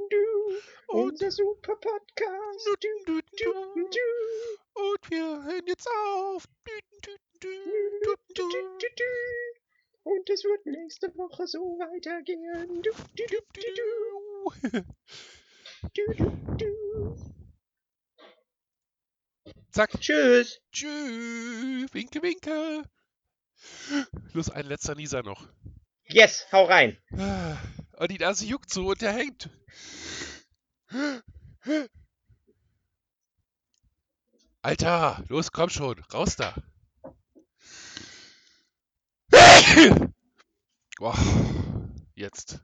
[0.10, 2.68] Du, Und unser super Podcast.
[2.80, 3.89] tuten, Du, du.
[3.89, 6.45] du, Und wir hören jetzt auf.
[10.03, 12.82] Und es wird nächste Woche so weitergehen.
[19.71, 19.91] Zack.
[19.99, 20.59] Tschüss.
[20.71, 21.93] Tschüss.
[21.93, 22.84] Winke, winke.
[24.34, 25.47] Los, ein letzter Nieser noch.
[26.05, 26.97] Yes, hau rein.
[27.17, 27.57] Ah,
[27.97, 29.49] Und die Nase juckt so und der hängt.
[34.64, 36.53] Alter, los, komm schon, raus da.
[40.99, 41.18] Boah,
[42.14, 42.59] jetzt.